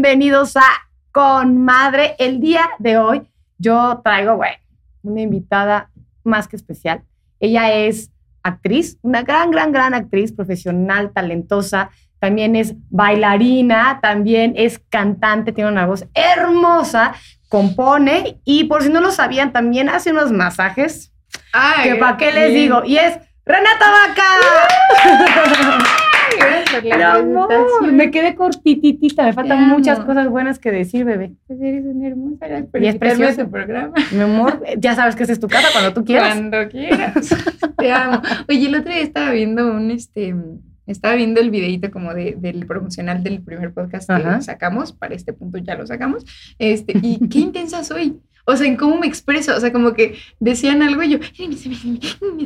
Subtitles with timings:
[0.00, 0.62] bienvenidos a
[1.10, 2.14] Con Madre.
[2.20, 3.22] El día de hoy
[3.58, 4.38] yo traigo,
[5.02, 5.90] una invitada
[6.22, 7.02] más que especial.
[7.40, 8.12] Ella es
[8.44, 11.90] actriz, una gran, gran, gran actriz, profesional, talentosa.
[12.20, 17.14] También es bailarina, también es cantante, tiene una voz hermosa,
[17.48, 21.12] compone y por si no lo sabían, también hace unos masajes.
[21.52, 22.84] Ay, que para qué les digo.
[22.84, 24.22] Y es Renata Vaca.
[26.38, 27.96] Gracias por la Mi amor, presentación.
[27.96, 31.32] me quedé cortititita, me faltan muchas cosas buenas que decir, bebé.
[31.46, 32.46] Pues eres una hermosa.
[32.46, 33.44] Gracias por Y es preciosa.
[33.44, 33.94] tu programa.
[34.12, 36.34] Mi amor, ya sabes que esta es tu casa cuando tú quieras.
[36.34, 37.14] Cuando quieras.
[37.76, 38.22] Te amo.
[38.48, 40.34] Oye, el otro día estaba viendo un, este,
[40.86, 44.40] estaba viendo el videito como de, del promocional del primer podcast que Ajá.
[44.40, 46.24] sacamos, para este punto ya lo sacamos,
[46.58, 48.18] este, y qué intensa soy.
[48.50, 51.18] O sea, en cómo me expreso, o sea, como que decían algo y yo,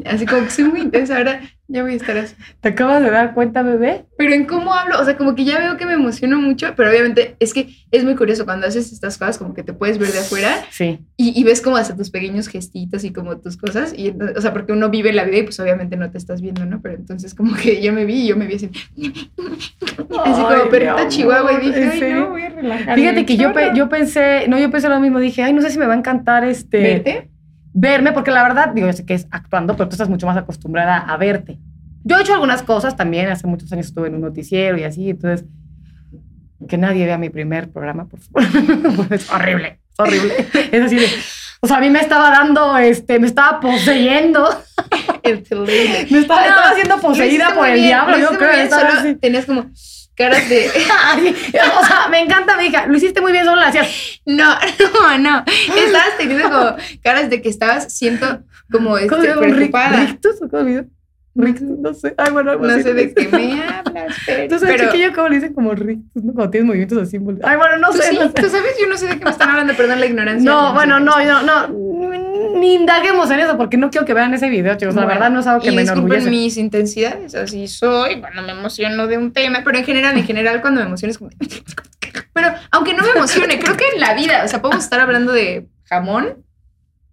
[0.04, 1.40] así como que soy muy intensa, ahora
[1.72, 2.34] ya voy a estar así.
[2.60, 4.04] ¿Te acabas de dar cuenta, bebé?
[4.16, 6.90] Pero en cómo hablo, o sea, como que ya veo que me emociono mucho, pero
[6.90, 10.10] obviamente es que es muy curioso cuando haces estas cosas, como que te puedes ver
[10.12, 11.00] de afuera Sí.
[11.16, 14.52] y, y ves como hasta tus pequeños gestitos y como tus cosas, y o sea,
[14.52, 16.80] porque uno vive la vida y pues obviamente no te estás viendo, ¿no?
[16.82, 18.70] Pero entonces como que yo me vi y yo me vi así,
[20.24, 22.94] así como perrita chihuahua y dije, ¿en ay, no, voy a relajar.
[22.94, 25.78] Fíjate que yo, yo pensé, no, yo pensé lo mismo, dije, ay, no sé si
[25.78, 27.28] me va a encantar este ¿Verte?
[27.72, 30.36] Verme, porque la verdad, digo, yo sé que es actuando, pero tú estás mucho más
[30.36, 31.58] acostumbrada a verte.
[32.04, 35.10] Yo he hecho algunas cosas también, hace muchos años estuve en un noticiero y así,
[35.10, 35.46] entonces,
[36.68, 39.06] que nadie vea mi primer programa, por favor.
[39.12, 40.34] es horrible, es horrible.
[40.72, 41.06] Es así de,
[41.60, 44.48] o sea, a mí me estaba dando, este, me estaba poseyendo,
[45.24, 48.68] me estaba, No, estaba siendo poseída por el bien, diablo, lo yo creo.
[48.68, 49.14] solo así.
[49.14, 49.66] tenías como
[50.14, 50.68] caras de...
[51.80, 54.20] O sea, me encanta, mi hija, lo hiciste muy bien, solo lo hacías.
[54.24, 54.54] No,
[54.94, 55.44] no, no.
[55.46, 60.06] Estabas teniendo como caras de que estabas, siento, como este, preocupada.
[60.06, 60.84] ¿Rictus o cómo?
[61.34, 62.14] Rictus, no sé.
[62.18, 64.42] Ay, bueno, No sé de qué me hablas, pero...
[64.42, 66.22] Entonces, pero chiquillo, ¿cómo le dicen como rictus?
[66.22, 66.32] ¿no?
[66.34, 67.16] Cuando tienes movimientos así.
[67.42, 68.02] Ay, bueno, no ¿tú sé.
[68.10, 68.16] sí?
[68.18, 68.32] no sé.
[68.34, 68.76] ¿Tú sabes?
[68.80, 70.50] Yo no sé de qué me están hablando, perdón la ignorancia.
[70.50, 72.58] No, bueno, no, no, no.
[72.60, 74.94] Ni indaguemos en eso porque no quiero que vean ese video, chicos.
[74.94, 76.30] La Bueno, verdad no es algo que y me disculpen enorgullece.
[76.30, 80.60] mis intensidades, así soy, cuando me emociono de un tema, pero en general, en general
[80.60, 81.30] cuando me emociono es como...
[82.34, 85.32] Pero aunque no me emocione, creo que en la vida, o sea, podemos estar hablando
[85.32, 86.44] de jamón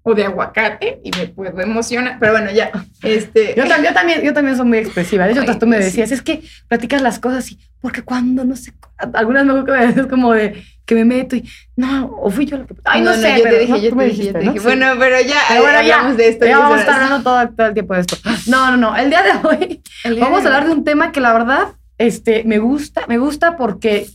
[0.02, 2.72] o de aguacate y me puedo emocionar, pero bueno, ya,
[3.04, 3.54] este...
[3.56, 5.26] Yo, tam- yo también, yo también soy muy expresiva.
[5.26, 8.56] De hecho, Ay, tú me decías, es que platicas las cosas y, porque cuando no
[8.56, 8.74] sé,
[9.14, 12.74] algunas me decías como de que me meto y, no, o fui yo la que.
[12.86, 13.96] Ay, no, sé, yo pero te dije, no, yo
[14.34, 14.60] te dije.
[14.62, 16.46] Bueno, pero ya, Pero bueno, ya, hablamos de esto.
[16.48, 18.16] ya vamos a estar hablando todo, todo el tiempo de esto.
[18.48, 18.96] No, no, no.
[18.98, 21.68] El día de hoy día vamos a hablar de un tema que la verdad
[22.00, 24.08] este, me gusta, me gusta porque,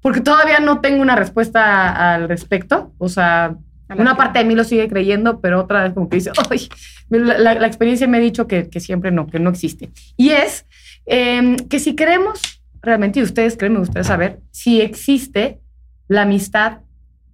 [0.00, 2.92] porque todavía no tengo una respuesta al respecto.
[2.96, 3.56] O sea,
[3.98, 6.68] una parte de mí lo sigue creyendo, pero otra vez como que dice, ay,
[7.10, 9.90] la, la- la experiencia me ha dicho que, que siempre no, que no existe.
[10.16, 10.66] Y es
[11.06, 12.40] em, que si queremos
[12.82, 15.60] realmente, y ustedes creen, me gustaría saber, si existe
[16.08, 16.78] la amistad,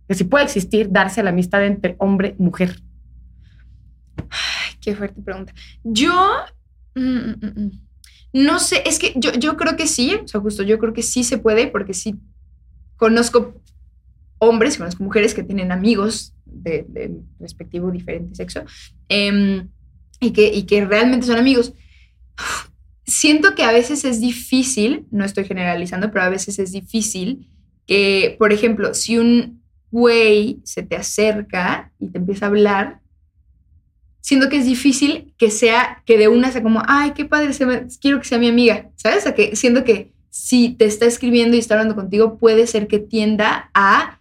[0.07, 2.81] que si puede existir, darse la amistad entre hombre y mujer.
[4.31, 5.53] Ay, qué fuerte pregunta.
[5.85, 6.13] Yo.
[6.95, 7.71] mm, mm, mm.
[8.35, 11.03] No sé, es que yo, yo creo que sí, o sea, justo yo creo que
[11.03, 12.15] sí se puede, porque sí
[12.97, 13.55] conozco
[14.37, 17.11] hombres, conozco mujeres que tienen amigos de-
[17.41, 18.63] respectivo diferente sexo
[19.09, 19.69] em,
[20.21, 21.73] y, que, y que realmente son amigos.
[23.07, 27.49] Siento que a veces es difícil, no estoy generalizando, pero a veces es difícil
[27.87, 33.01] que, por ejemplo, si un güey se te acerca y te empieza a hablar,
[34.21, 37.65] siento que es difícil que sea, que de una sea como, ay, qué padre, se
[37.65, 39.25] me- quiero que sea mi amiga, ¿sabes?
[39.35, 43.71] Que siento que si te está escribiendo y está hablando contigo, puede ser que tienda
[43.73, 44.18] a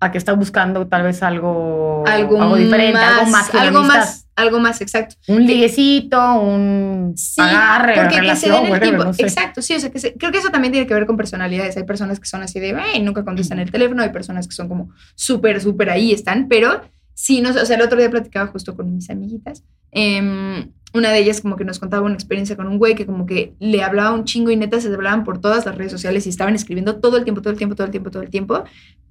[0.00, 4.26] A que está buscando tal vez algo, algo, algo diferente, más, algo más algo más,
[4.36, 5.16] algo más exacto.
[5.26, 9.04] Un liguecito, un Sí, agarre, porque que se relación, den el tiempo.
[9.04, 9.22] no sé.
[9.24, 11.76] Exacto, sí, o sea, que se- creo que eso también tiene que ver con personalidades.
[11.76, 14.68] Hay personas que son así de, ay, nunca contestan el teléfono, hay personas que son
[14.68, 16.80] como súper, súper ahí están, pero
[17.14, 19.64] sí, no o sea, el otro día platicaba justo con mis amiguitas.
[19.90, 23.26] em, una de ellas como que nos contaba una experiencia con un güey que como
[23.26, 26.30] que le hablaba un chingo y neta se hablaban por todas las redes sociales y
[26.30, 28.64] estaban escribiendo todo el tiempo, todo el tiempo, todo el tiempo, todo el tiempo.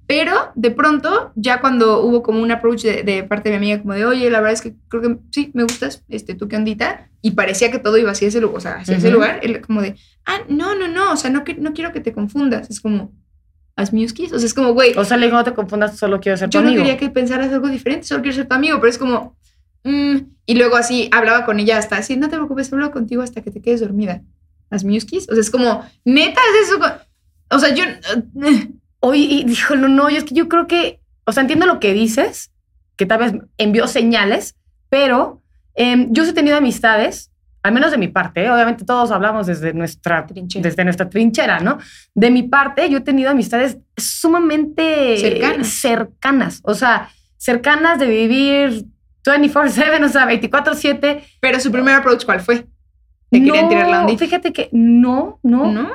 [0.06, 3.82] Pero de pronto, ya cuando hubo como un approach de, de parte de mi amiga,
[3.82, 6.56] como de, oye, la verdad es que creo que sí, me gustas, este, tú qué
[6.56, 9.16] ondita, y parecía que todo iba hacia ese, lu- o sea, hacia ese Ujú.
[9.16, 12.00] lugar, él como de, ah, no, no, no, o sea, no, que- no quiero que
[12.00, 13.12] te confundas, es como,
[13.76, 16.20] haz miuskis, o sea, es como, güey, O sea, le digo, no te confundas, solo
[16.20, 16.82] quiero ser tu yo no amigo.
[16.82, 19.36] quería que pensaras algo diferente, solo quiero ser tu amigo, pero es como,
[19.88, 23.42] mm, y luego así hablaba con ella hasta así, no te preocupes, hablo contigo hasta
[23.42, 24.22] que te quedes dormida.
[24.70, 25.28] ¿Haz miuskis?
[25.28, 26.78] O sea, es como, neta, es eso.
[27.50, 27.84] O sea, yo.
[27.84, 28.68] eh,
[29.00, 31.78] Oye, y dijo, no, no, yo es que yo creo que, o sea, entiendo lo
[31.80, 32.50] que dices,
[32.96, 34.56] que tal vez envió señales,
[34.88, 35.40] pero
[35.74, 37.30] em, yo sí he tenido amistades
[37.62, 38.50] al menos de mi parte, ¿eh?
[38.50, 40.62] obviamente todos hablamos desde nuestra, Trinchera.
[40.62, 41.78] desde nuestra trinchera, ¿no?
[42.14, 45.68] De mi parte, yo he tenido amistades sumamente Cercanas.
[45.68, 48.86] cercanas, o sea, cercanas de vivir
[49.28, 51.22] 24/7, o sea, 24/7.
[51.40, 52.66] Pero su primer approach, ¿cuál fue?
[53.30, 54.08] ¿Te querían tirar la?
[54.16, 55.90] Fíjate que no, no, ¿No?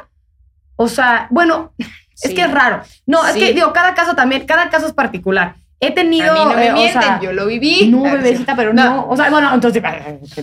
[0.75, 2.33] O sea, bueno, es Sí.
[2.35, 2.81] que es raro.
[3.05, 3.39] No, es Sí.
[3.39, 5.55] que digo, cada caso también, cada caso es particular.
[5.79, 6.31] He tenido.
[6.31, 7.89] A mí no me eh, o mienten, sea, yo lo viví.
[7.89, 8.83] No, Ah, bebecita, pero No.
[8.85, 9.09] no.
[9.09, 9.83] O sea, bueno, entonces,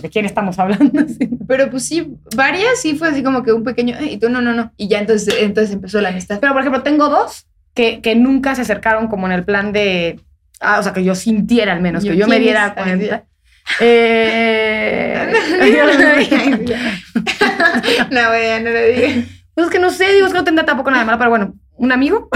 [0.01, 0.91] ¿de quién estamos hablando?
[1.47, 4.39] Pero pues sí, varias sí fue así como que un pequeño, "Eh", y tú no,
[4.41, 4.71] no, no.
[4.77, 6.37] Y ya entonces, entonces empezó la amistad.
[6.39, 10.19] Pero, por ejemplo, tengo dos que, que nunca se acercaron como en el plan de.
[10.61, 13.25] Ah, o sea, que yo sintiera al menos, que yo me ¿quién diera cuenta.
[13.79, 15.31] Eh,
[18.11, 19.25] no, güey, no lo digas.
[19.53, 21.29] pues es que no sé, digo, es que no tendría tampoco nada de malo, pero
[21.31, 22.29] bueno, un amigo,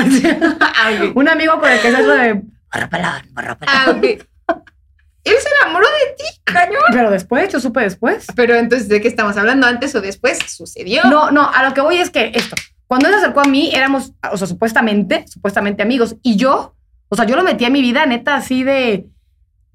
[0.60, 2.42] Ah, un amigo con el que es eso de
[2.72, 3.57] barra pelón, barra.
[3.68, 4.04] Ah, ok.
[4.04, 6.83] Él se enamoró de ti, cañón.
[6.92, 8.27] Pero después, yo supe después.
[8.36, 9.66] Pero entonces, ¿de qué estamos hablando?
[9.66, 10.38] ¿Antes o después?
[10.48, 11.04] Sucedió.
[11.06, 12.56] No, no, a lo que voy es que esto,
[12.86, 16.16] cuando él se acercó a mí, éramos, o sea, supuestamente, supuestamente amigos.
[16.22, 16.75] Y yo,
[17.10, 19.07] o sea, yo lo metí a mi vida, neta, así de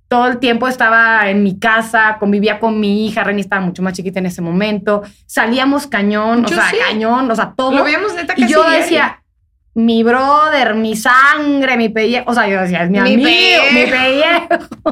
[0.09, 3.93] todo el tiempo estaba en mi casa, convivía con mi hija, Reni estaba mucho más
[3.93, 6.79] chiquita en ese momento, salíamos cañón, o Yo sea, sé.
[6.79, 7.73] cañón, o sea, todo.
[7.77, 8.79] Lo veíamos neta y casi yo diario.
[8.81, 9.23] decía,
[9.73, 13.87] mi brother, mi sangre, mi pellejo, o sea, yo decía, es mi, Mi amigo, mi
[13.87, 14.49] pellejo.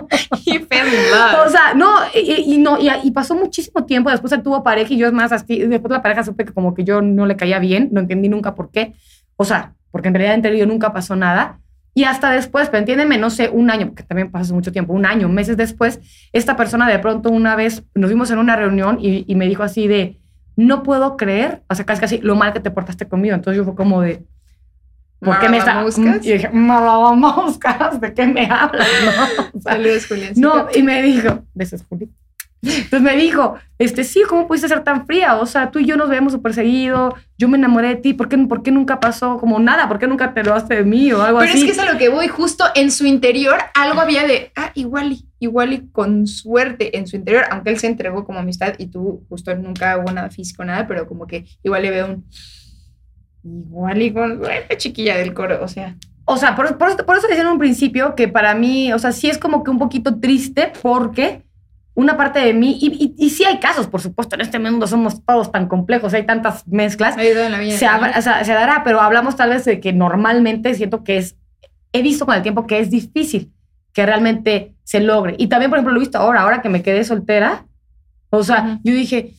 [0.06, 0.28] pellejo.
[0.46, 1.46] In love.
[1.46, 4.10] O sea, no, y, y no, y, y pasó muchísimo tiempo.
[4.10, 5.58] Después él tuvo pareja y yo es más así.
[5.66, 8.54] Después la pareja supe que como que yo no le caía bien, no entendí nunca
[8.54, 8.94] por qué.
[9.34, 11.58] O sea, porque en realidad entre y yo nunca pasó nada.
[11.98, 15.04] Y hasta después, pero entiéndeme, no sé, un año, porque también pasó mucho tiempo, un
[15.04, 15.98] año, meses después,
[16.32, 19.64] esta persona de pronto una vez nos vimos en una reunión y, y me dijo
[19.64, 20.20] así de,
[20.54, 23.34] no puedo creer, o sea, casi casi lo mal que te portaste conmigo.
[23.34, 24.24] Entonces yo fue como de,
[25.18, 25.84] ¿por qué me está?
[26.22, 28.86] Y dije, malabamuscas, ¿de qué me hablas?
[29.04, 30.32] No, o sea, Saludos, Julián.
[30.36, 32.08] no, y me dijo, besos, Juli.
[32.60, 35.36] Entonces me dijo, este, sí, ¿cómo pudiste ser tan fría?
[35.36, 38.28] O sea, tú y yo nos veíamos súper seguido, yo me enamoré de ti, ¿por
[38.28, 39.86] qué, ¿por qué nunca pasó como nada?
[39.88, 41.60] ¿Por qué nunca te lo haste de mí o algo Pero así?
[41.60, 44.72] es que es a lo que voy, justo en su interior algo había de, ah,
[44.74, 48.74] igual y, igual y con suerte en su interior, aunque él se entregó como amistad
[48.78, 52.24] y tú justo nunca hubo nada físico, nada, pero como que igual le veo un,
[53.44, 57.16] igual y con suerte, chiquilla del coro, o sea, O sea, por, por, eso- por
[57.16, 59.78] eso decía en un principio que para mí, o sea, sí es como que un
[59.78, 61.42] poquito triste porque
[61.98, 62.86] una parte de mí, y,
[63.18, 66.24] y, y sí hay casos, por supuesto, en este mundo somos todos tan complejos, hay
[66.24, 67.76] tantas mezclas, ha ido en la vida.
[67.76, 71.16] se, abra- o sea, se dará, pero hablamos tal vez de que normalmente siento que
[71.18, 71.36] es,
[71.92, 73.52] he visto con el tiempo que es difícil
[73.92, 75.34] que realmente se logre.
[75.38, 77.66] Y también, por ejemplo, lo he visto ahora, ahora que me quedé soltera,
[78.30, 79.32] o sea, yo dije,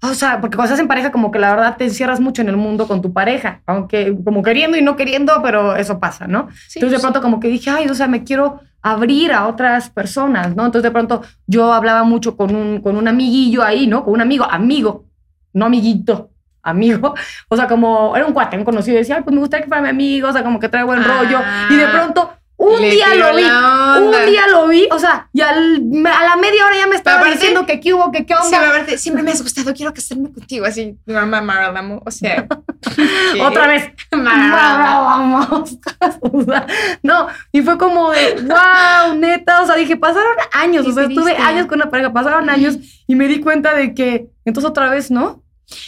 [0.00, 2.48] o sea, porque cuando estás en pareja como que la verdad te encierras mucho en
[2.48, 6.48] el mundo con tu pareja, aunque como queriendo y no queriendo, pero eso pasa, ¿no?
[6.68, 7.02] Sí, Entonces de sí.
[7.02, 10.64] pronto como que dije, ay, o sea, me quiero abrir a otras personas, ¿no?
[10.64, 14.04] Entonces de pronto yo hablaba mucho con un, con un amiguillo ahí, ¿no?
[14.04, 15.06] Con un amigo, amigo,
[15.52, 16.30] no amiguito,
[16.62, 17.14] amigo.
[17.48, 19.82] O sea, como era un cuate, un conocido, decía, ay, pues me gustaría que fuera
[19.82, 21.04] mi amigo, o sea, como que trae buen Ah.
[21.18, 21.40] rollo.
[21.70, 22.30] Y de pronto,
[22.60, 26.36] un Le día lo vi, un día lo vi, o sea, y al- a la
[26.36, 28.58] media hora ya me estaba aparte- diciendo que qué hubo, que qué Sí, onda.
[28.58, 32.46] pero aparte, siempre me has gustado, quiero casarme contigo, así, mamá Maralamo, o sea.
[33.32, 33.40] ¿qué?
[33.40, 35.04] Otra vez, Maralamo.
[35.38, 35.78] vamos.
[36.20, 36.66] O sea,
[37.02, 41.04] no, y fue como de, wow, neta, o sea, dije, pasaron años, Qué o sea,
[41.04, 42.76] estuve años con una pareja, pasaron años
[43.06, 45.42] y me di cuenta de que, entonces otra vez, ¿no?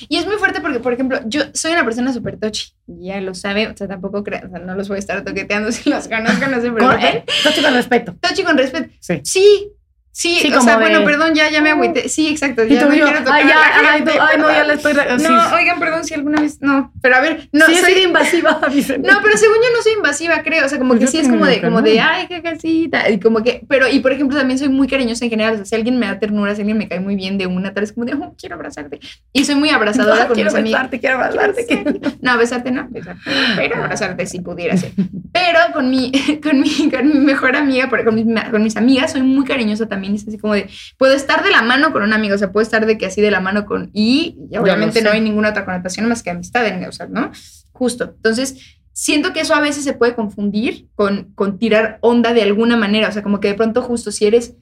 [0.08, 2.72] Y es muy fuerte porque, por ejemplo, yo soy una persona súper touchy.
[2.86, 5.72] Ya lo sabe, o sea, tampoco crean, o sea, no los voy a estar toqueteando
[5.72, 7.16] si los conozco, no Con, preocupen.
[7.16, 8.16] eh, touchy con respeto.
[8.20, 8.90] Touchy con respeto.
[9.00, 9.20] Sí.
[9.24, 9.72] Sí,
[10.12, 12.08] sí, Sí, o como sea, de- bueno, perdón, ya, ya me agüité.
[12.08, 13.60] Sí, exacto, Y ya y yo, quiero tocar ay, a la ya,
[13.92, 14.92] ay, gente, ay, no, ya le estoy...
[14.94, 15.54] No, sí.
[15.54, 16.58] oigan, perdón si alguna vez.
[16.60, 18.02] No, pero a ver, no, sí, soy.
[18.02, 18.60] invasiva.
[19.00, 20.66] No, pero según yo no soy invasiva, creo.
[20.66, 21.82] O sea, como Pues que yo sí es como de, como no.
[21.82, 23.08] de, ay, qué casita.
[23.10, 25.54] Y como que, pero, y por ejemplo, también soy muy cariñosa en general.
[25.54, 27.72] O sea, si alguien me da ternura, si alguien me cae muy bien de una,
[27.72, 29.00] tal vez como de, oh, quiero abrazarte.
[29.32, 31.66] Y soy muy abrazadora No, con quiero mis besarte, quiero abrazarte.
[31.66, 33.20] quiero- No, besarte no, besarte.
[33.26, 34.92] no, Pero abrazarte si pudiera ser.
[35.32, 36.10] Pero con mi,
[36.42, 39.99] con mi, con mi mejor amiga, con mis, con mis amigas, soy muy cariñosa también.
[40.04, 42.62] Es así como de, puedo estar de la mano con una amiga, o sea, puedo
[42.62, 46.08] estar de que así de la mano con, y obviamente no hay ninguna otra connotación
[46.08, 47.30] más que amistad, en- o sea, ¿no?
[47.72, 48.04] Justo.
[48.16, 48.56] Entonces,
[48.92, 53.08] siento que eso a veces se puede confundir con, con tirar onda de alguna manera,
[53.08, 54.54] o sea, como que de pronto justo si eres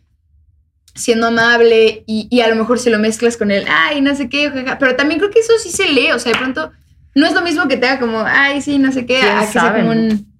[0.94, 4.28] siendo amable y, y a lo mejor si lo mezclas con el, ay, no sé
[4.28, 6.72] qué, jaja", pero también creo que eso sí se lee, o sea, de pronto
[7.14, 9.40] no es lo mismo que te haga como, ay, sí, no sé qué, ¿Quién a
[9.40, 10.37] que sea como un,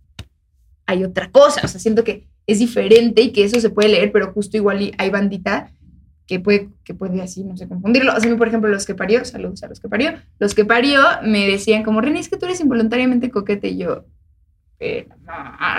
[0.89, 4.11] hay otra cosa, o sea, siento que es diferente y que eso se puede leer,
[4.11, 5.71] pero justo igual hay bandita
[6.27, 8.15] que puede, que puede así, no sé, confundirlo.
[8.15, 10.55] O sea, a mí, por ejemplo, los que parió, saludos a los que parió, los
[10.55, 14.07] que parió me decían como, René, es que tú eres involuntariamente coquete, y yo,
[14.79, 15.35] pero no,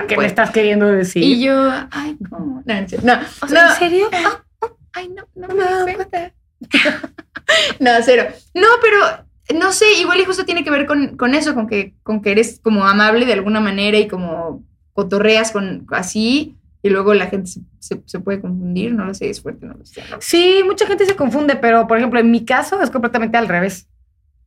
[0.07, 0.25] ¿Qué pues".
[0.25, 1.23] me estás queriendo decir?
[1.23, 2.61] Y yo, ay, ¿cómo?
[2.63, 3.73] No, no, no, O sea, no.
[3.73, 4.09] ¿En serio?
[4.93, 6.33] ay, no, no me di cuenta.
[7.79, 8.27] no, cero.
[8.53, 11.95] No, pero no sé, igual y justo tiene que ver con, con eso, con que,
[12.03, 14.68] con que eres como amable de alguna manera y como
[15.03, 19.29] cotorreas con así y luego la gente se, se- se puede confundir, no lo sé,
[19.29, 20.01] es fuerte, no lo sé.
[20.19, 23.87] Sí, mucha gente se confunde, pero por ejemplo, en mi caso es completamente al revés.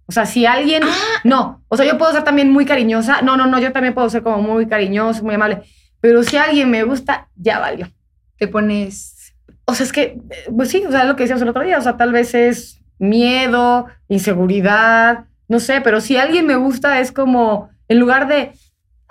[0.07, 0.83] O sea, si alguien.
[1.25, 3.23] No, o sea, yo puedo ser también muy cariñosa.
[3.23, 5.63] No, no, no, yo también puedo ser como muy cariñoso, muy amable.
[6.01, 7.89] Pero si alguien me gusta, ya valió.
[8.37, 9.35] Te pones...
[9.65, 10.19] O sea, es que,
[10.55, 11.79] pues sí, o sea, es lo que decíamos el otro día.
[11.79, 17.13] O sea, tal vez es miedo, inseguridad, no sé, pero si alguien me gusta es
[17.13, 18.53] como, en lugar de,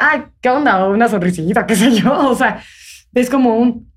[0.01, 0.85] ay, ¿qué onda?
[0.85, 2.11] O una sonrisita, qué sé yo.
[2.29, 2.61] O sea,
[3.13, 3.89] es como un.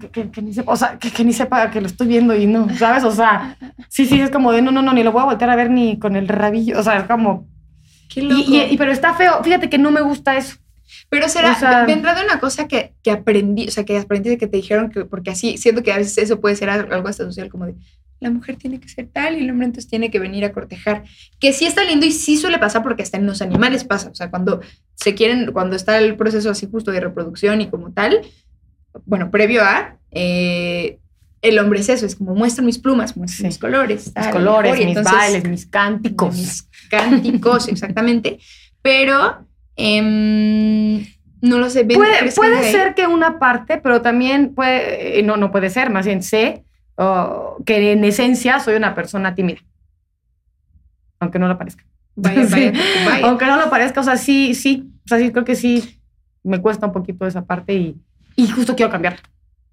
[0.00, 2.34] Que, que- que ni sepa, o sea, que, que ni sepa que lo estoy viendo
[2.34, 3.04] y no, ¿sabes?
[3.04, 3.56] O sea,
[3.88, 5.70] sí, sí, es como de no, no, no, ni lo voy a voltear a ver
[5.70, 6.78] ni con el rabillo.
[6.78, 7.46] O sea, es como.
[8.12, 8.42] Qué Y, loco.
[8.50, 9.42] y- y- pero está feo.
[9.44, 10.56] Fíjate que no me gusta eso.
[11.08, 14.30] Pero será, O sea- vendrá de una cosa que, que aprendí, o sea, que aprendí
[14.30, 16.92] de que te dijeron que, porque así, siento que a veces eso puede ser algo
[16.92, 17.74] algo hasta social, como de
[18.20, 21.04] la mujer tiene que ser tal y el hombre entonces tiene que venir a cortejar.
[21.38, 24.08] Que sí está lindo y sí suele pasar porque hasta en los animales pasa.
[24.10, 24.60] O sea, cuando
[24.94, 28.22] se quieren, cuando está el proceso así justo de reproducción y como tal,
[29.04, 30.98] bueno, previo a, eh,
[31.42, 33.44] el hombre es eso, es como muestro mis plumas, muestro Sí.
[33.44, 34.12] mis colores.
[34.16, 36.34] Mis colores, mejor, mis entonces- bailes, mis cánticos.
[36.36, 38.38] mis cánticos, exactamente.
[38.82, 39.46] Pero
[39.76, 41.04] em,
[41.42, 41.82] no lo sé.
[41.84, 45.90] ¿ven- Puede, puede ser que una parte, pero también puede, eh, no, no puede ser,
[45.90, 46.64] más bien sé
[46.96, 49.60] oh, que en esencia soy una persona tímida.
[51.20, 51.84] Aunque no lo parezca.
[52.14, 52.72] Vaya, vaya, Sí.
[53.06, 53.26] vaya.
[53.26, 56.00] Aunque no lo parezca, o sea, sí, sí, o sea, sí, creo que sí
[56.42, 57.96] me cuesta un poquito esa parte y,
[58.36, 59.16] y justo quiero cambiar.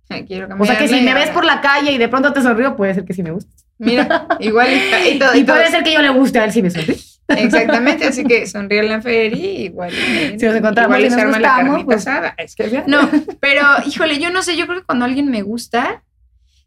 [0.09, 2.41] Ay, quiero O sea, que si me ves por la calle y de pronto te
[2.41, 3.51] sonrío, puede ser que sí me guste.
[3.77, 5.55] Mira, igual y, y todo, Y todo.
[5.55, 6.97] puede ser que yo le guste a él si me sonríe.
[7.29, 9.91] Exactamente, así que sonríe en la feria y igual.
[9.91, 12.35] Si nos encontramos igual y nos la gustamos, carnita pues, asada.
[12.37, 16.03] Es que No, pero híjole, yo no sé, yo creo que cuando alguien me gusta,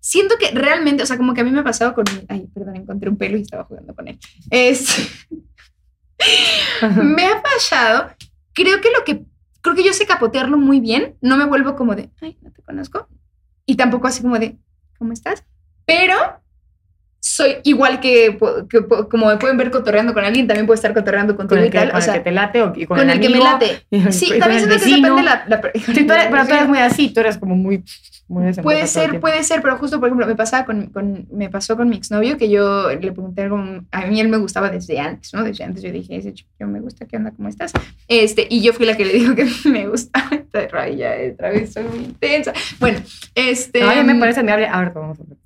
[0.06, 2.04] siento que realmente, o sea, como que a mí me ha pasado con.
[2.28, 4.20] Ay, perdón, encontré un pelo y estaba jugando con él.
[4.50, 5.26] Es.
[7.02, 8.14] me ha pasado,
[8.52, 9.24] creo que lo que,
[9.62, 12.62] creo que yo sé capotearlo muy bien, no me vuelvo como de, ay, no te
[12.62, 13.08] conozco,
[13.66, 14.56] y tampoco así como de,
[14.96, 15.44] ¿cómo estás?
[15.84, 16.14] Pero
[17.36, 18.38] soy igual que,
[18.70, 18.78] que
[19.10, 21.70] como me pueden ver cotorreando con alguien, también puedo estar cotorreando contigo Con el y
[21.70, 23.20] que, tal, con o el sea, que te late o y con, con el, el
[23.20, 23.82] que me late.
[23.90, 25.60] y- Sí, y también el siento que depende de la, la
[25.94, 27.84] Sí, tú eres- pero tú eres muy así, tú eres como muy...
[28.28, 31.48] muy Puede el ser, puede ser, pero justo, por ejemplo, me pasaba con, con- me
[31.50, 33.56] pasó con mi exnovio que yo le pregunté algo,
[33.92, 35.44] a mí él me gustaba desde antes, ¿no?
[35.44, 37.30] Desde antes yo dije, ese chico me gusta, ¿qué onda?
[37.36, 37.72] ¿Cómo estás?
[38.08, 41.72] Este, y yo fui la que le dijo que me gustaba, esta raya, otra vez
[41.72, 42.52] soy muy intensa.
[42.80, 42.98] Bueno,
[43.34, 43.82] este...
[43.82, 44.66] Ay, me parece admirable.
[44.68, 45.36] A ver, vamos a ver.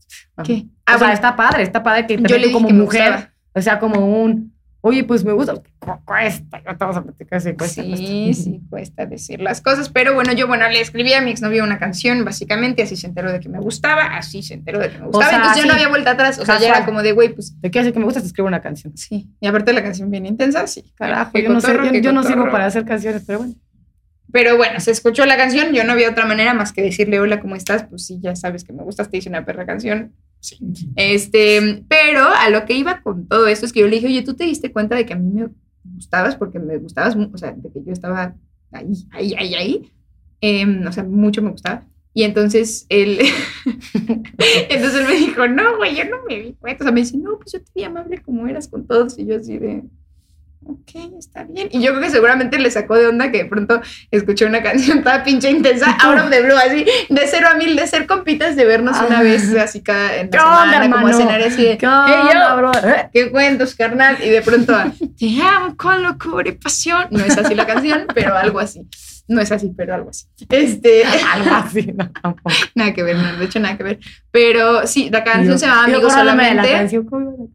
[0.42, 0.64] ¿Qué?
[0.66, 3.30] o Ah, sea, bueno, está padre, está padre que yo le tú como que mujer,
[3.54, 7.52] o sea, como un, oye, pues me gusta, Cu- cuesta, ya te a platicar si
[7.54, 7.82] cuesta.
[7.82, 8.42] Sí, cuesta.
[8.42, 11.78] sí, cuesta decir las cosas, pero bueno, yo, bueno, le escribí a mi exnovio una
[11.78, 15.06] canción, básicamente, así se enteró de que me gustaba, así se enteró de que me
[15.06, 15.78] gustaba, sea, entonces yo no sí.
[15.78, 17.98] había vuelta atrás, o sea, ya era como de, güey, pues, ¿De qué hace que
[17.98, 18.20] me gusta?
[18.20, 18.96] Te escribo una canción.
[18.96, 22.22] sí, y aparte la canción bien intensa, sí, Carajo, yo no, sé, yo, yo no
[22.24, 23.54] sirvo para hacer canciones, pero bueno.
[24.32, 27.40] Pero bueno, se escuchó la canción, yo no había otra manera más que decirle, hola,
[27.40, 27.82] ¿cómo estás?
[27.84, 30.12] Pues sí, ya sabes que me gustas, te hice una perra canción.
[30.40, 30.58] Sí.
[30.96, 34.22] Este, pero a lo que iba con todo esto es que yo le dije, oye,
[34.22, 35.48] ¿tú te diste cuenta de que a mí me
[35.84, 36.36] gustabas?
[36.36, 38.34] Porque me gustabas, o sea, de que yo estaba
[38.72, 39.92] ahí, ahí, ahí, ahí.
[40.40, 41.86] Em, o sea, mucho me gustaba.
[42.12, 43.18] Y entonces él,
[44.68, 46.84] entonces él me dijo, no, güey, yo no me di cuenta.
[46.84, 49.18] O sea, me dice, no, pues yo te vi amable como eras con todos.
[49.18, 49.84] Y yo así de,
[50.66, 51.68] ok, está bien.
[51.70, 55.02] Y yo creo que seguramente le sacó de onda que de pronto escuché una canción
[55.02, 55.86] toda pinche intensa,
[56.24, 59.22] of the blue, así, de cero a mil, de ser compitas, de vernos una Ah.
[59.22, 62.14] vez así cada en la ¿Qué onda, semana, como a cenar así de, ¿Qué "Hey,
[62.22, 62.72] onda, yo, bro?
[62.88, 63.08] ¿Eh?
[63.12, 64.16] ¿Qué cuentos, carnal?
[64.22, 64.74] Y de pronto,
[65.18, 67.06] te amo con locura y pasión.
[67.10, 68.82] No es así la canción, pero algo así.
[69.30, 70.26] No es así, pero algo así.
[70.48, 72.50] Este, Algo así, no, tampoco.
[72.74, 73.98] nada que ver, no, de hecho nada que ver.
[74.32, 76.68] Pero sí, la canción se llama Amigos Solamente.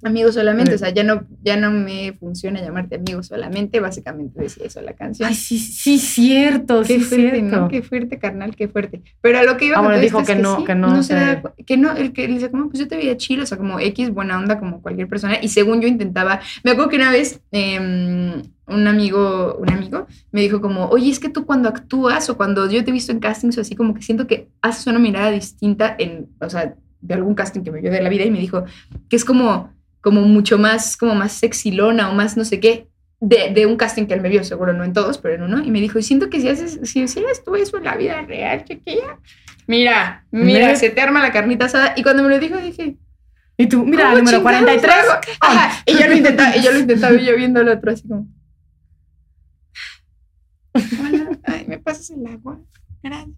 [0.04, 4.66] Amigos solamente, o sea, ya no, ya no me funciona llamarte amigos solamente, básicamente decía
[4.68, 5.28] eso la canción.
[5.30, 7.58] Ay, sí, sí, cierto, Qué sí, fuerte, cierto.
[7.62, 7.68] ¿no?
[7.68, 9.02] Qué fuerte, carnal, qué fuerte.
[9.22, 11.10] Pero a lo que iba Ah, todo dijo es que no, sí, que no se
[11.10, 13.46] se- da que no, el que le dice, como, pues yo te veía chido, o
[13.46, 15.38] sea, como X, buena onda, como cualquier persona.
[15.42, 20.42] Y según yo intentaba, me acuerdo que una vez em, un amigo, un amigo me
[20.42, 23.20] dijo como, oye, es que tú cuando actúas o cuando yo te he visto en
[23.20, 27.14] castings o así, como que siento que haces una mirada distinta en, o sea, de
[27.14, 28.66] algún casting que me vio de la vida y me dijo
[29.10, 32.88] que es como, como mucho más, como más sexilona o más no sé qué.
[33.22, 35.64] De, de un casting que él me vio, seguro no en todos, pero en uno,
[35.64, 38.22] y me dijo, y siento que si haces, si hicieras tú eso en la vida
[38.22, 39.20] real, chiquilla,
[39.68, 42.98] mira, mira, se te arma la carnita asada, y cuando me lo dijo dije,
[43.58, 44.94] Y tú, mira, ¿Cómo número chingados 43.
[44.94, 45.22] hago?
[45.40, 48.08] Ajá, y yo lo intentaba, y yo lo intentaba, y yo viendo al otro así
[48.08, 48.28] como.
[50.76, 52.60] Hola, ay, ¿me pasas el agua?
[53.02, 53.30] Gracias.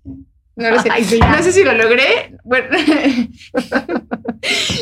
[0.56, 0.90] No lo sé.
[0.92, 1.36] Ay, sí, ya.
[1.38, 2.36] no sé si lo logré.
[2.44, 2.68] Bueno.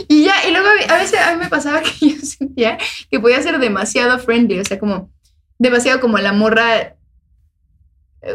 [0.07, 2.77] y ya, y luego a veces a mí me pasaba que yo sentía
[3.11, 5.09] que podía ser demasiado friendly, o sea, como
[5.57, 6.95] demasiado como la morra,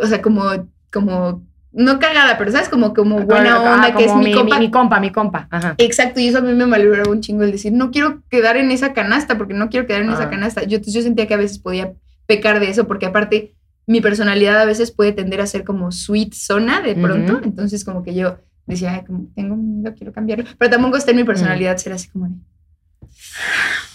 [0.03, 4.15] o sea, como, como, no cagada, pero sabes, como, como buena Ah, onda, que es
[4.17, 4.59] mi, compa.
[4.59, 5.49] Mi, compa, mi compa.
[5.51, 5.75] Ajá.
[5.79, 8.71] Exacto, y eso a mí me malograba un chingo el decir, no quiero quedar en
[8.71, 10.15] esa canasta, porque no quiero quedar en Ah.
[10.15, 10.63] esa canasta.
[10.65, 11.95] Yo, yo sentía que a veces podía
[12.27, 13.55] pecar de eso, porque aparte
[13.87, 18.03] mi personalidad a veces puede tender a ser como sweet zona de pronto, entonces como
[18.03, 21.77] que yo decía, Ay, como tengo miedo, quiero cambiarlo, pero tampoco está en mi personalidad
[21.77, 22.35] ser así como de,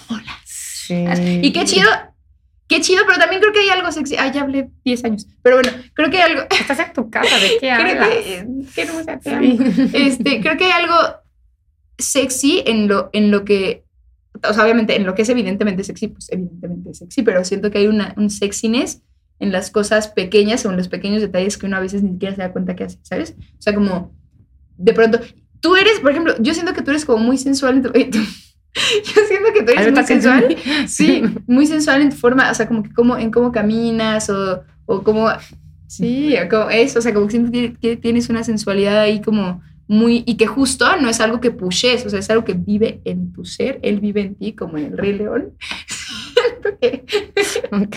[0.09, 0.37] hola.
[0.43, 1.05] Sí.
[1.41, 1.89] Y qué chido,
[2.67, 4.15] qué chido, pero también creo que hay algo sexy.
[4.17, 7.37] Ay, ya hablé 10 años, pero bueno, creo que hay algo, Estás en tu casa,
[7.37, 9.21] ¿de qué creo hablas?
[9.23, 9.57] que, amo.
[9.57, 9.89] Sí.
[9.93, 10.95] Este, creo que hay algo
[11.97, 13.85] sexy en lo, en lo que,
[14.47, 17.71] o sea, obviamente en lo que es evidentemente sexy, pues evidentemente es sexy, pero siento
[17.71, 19.01] que hay una, un sexiness
[19.39, 22.35] en las cosas pequeñas o en los pequeños detalles que uno a veces ni siquiera
[22.35, 23.35] se da cuenta que hace, ¿sabes?
[23.39, 24.13] O sea, como
[24.77, 25.19] de pronto,
[25.59, 28.19] tú eres, por ejemplo, yo siento que tú eres como muy sensual en tu...
[28.75, 30.57] Yo siento que tú eres muy sensual.
[30.87, 34.63] Sí, muy sensual en tu forma, o sea, como que como, en cómo caminas o,
[34.85, 35.29] o cómo...
[35.87, 39.21] Sí, o como eso, o sea, como que siento que que tienes una sensualidad ahí
[39.21, 40.23] como muy...
[40.25, 43.31] Y que justo no es algo que pushes, o sea, es algo que vive en
[43.31, 45.53] tu ser, él vive en ti, como en el Rey León.
[45.87, 47.05] Siento que...
[47.71, 47.95] Ok,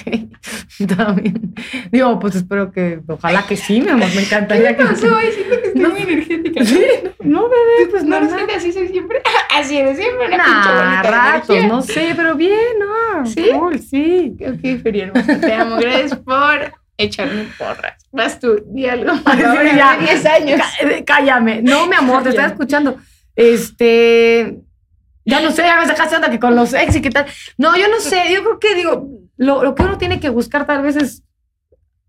[0.78, 1.54] está bien.
[1.90, 5.16] Digo, pues espero que, ojalá que sí, mi amor, me encantaría que pasó?
[5.16, 5.90] Ay, siento que estoy No.
[5.90, 6.64] muy energética.
[6.64, 6.82] Sí,
[7.20, 9.20] no, bebé, pues No, no, sé, así soy siempre.
[9.54, 13.26] Así eres siempre, una Nah, ratos, no sé, pero bien, ¿no?
[13.26, 13.48] ¿Sí?
[13.52, 14.37] Cool, sí.
[14.40, 15.76] Ok, Feri, hermosa, te amo.
[15.78, 18.06] Gracias por echarme porras.
[18.12, 19.10] Vas tú, di algo.
[19.25, 19.92] Ahora, ya.
[19.94, 20.60] hace 10 años.
[20.80, 21.60] Eh, Cállame.
[21.62, 22.98] No, mi amor, te estaba escuchando.
[23.34, 24.58] Este.
[25.28, 27.26] Ya no sé, ya me sacaste onda que con los ex y qué tal.
[27.58, 28.32] No, yo no sé.
[28.32, 31.23] Yo creo que, digo, lo, lo que uno tiene que buscar tal vez es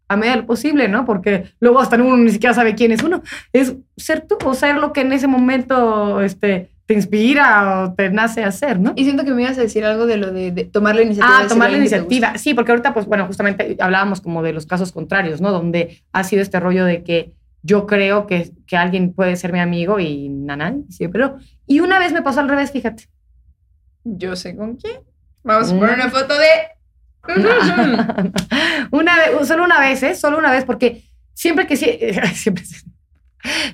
[0.08, 1.06] a medida de lo posible, ¿no?
[1.06, 3.22] Porque luego hasta uno ni siquiera sabe quién es uno.
[3.54, 8.10] Es ser tú o ser lo que en ese momento este, te inspira o te
[8.10, 8.94] nace hacer, ¿no?
[8.96, 11.42] Y siento que me ibas a decir algo de lo de, de tomar la iniciativa.
[11.42, 12.38] Ah, tomar la iniciativa.
[12.38, 15.52] Sí, porque ahorita, pues bueno, justamente hablábamos como de los casos contrarios, ¿no?
[15.52, 19.60] Donde ha sido este rollo de que yo creo que, que alguien puede ser mi
[19.60, 21.38] amigo y nanán, sí, pero...
[21.68, 23.04] Y una vez me pasó al revés, fíjate.
[24.18, 25.00] Yo sé con quién.
[25.44, 25.80] Vamos a Mm.
[25.80, 26.48] poner una foto de.
[28.92, 30.16] una vez, solo una vez, ¿eh?
[30.16, 32.00] Solo una vez, porque siempre que sí,
[32.34, 32.64] siempre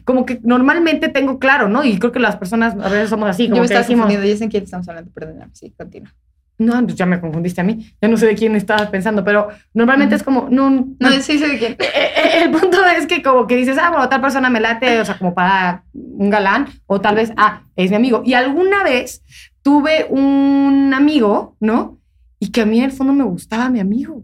[0.03, 1.83] como que normalmente tengo claro, ¿no?
[1.83, 4.03] Y creo que las personas a veces somos así, Yo como me que estaba decimos,
[4.05, 4.31] confundiendo.
[4.31, 5.11] Ya sé quién estamos hablando.
[5.11, 5.51] Perdóname.
[5.53, 6.11] Sí, continúa.
[6.59, 9.49] no, pues ya me confundiste a mí, ya no sé de quién estabas pensando, pero
[9.73, 10.19] normalmente Ujú.
[10.21, 10.69] es como, no,
[10.99, 11.73] No, sí sé de quién.
[11.73, 14.99] Eh, eh, el punto es que como que dices, ah, bueno, tal persona me late,
[15.01, 18.21] o sea, como para un galán, o tal vez, ah, es mi amigo.
[18.25, 19.21] Y alguna vez
[19.65, 21.97] tuve un amigo, ¿no?
[22.39, 24.23] Y que a mí en el fondo me gustaba mi amigo.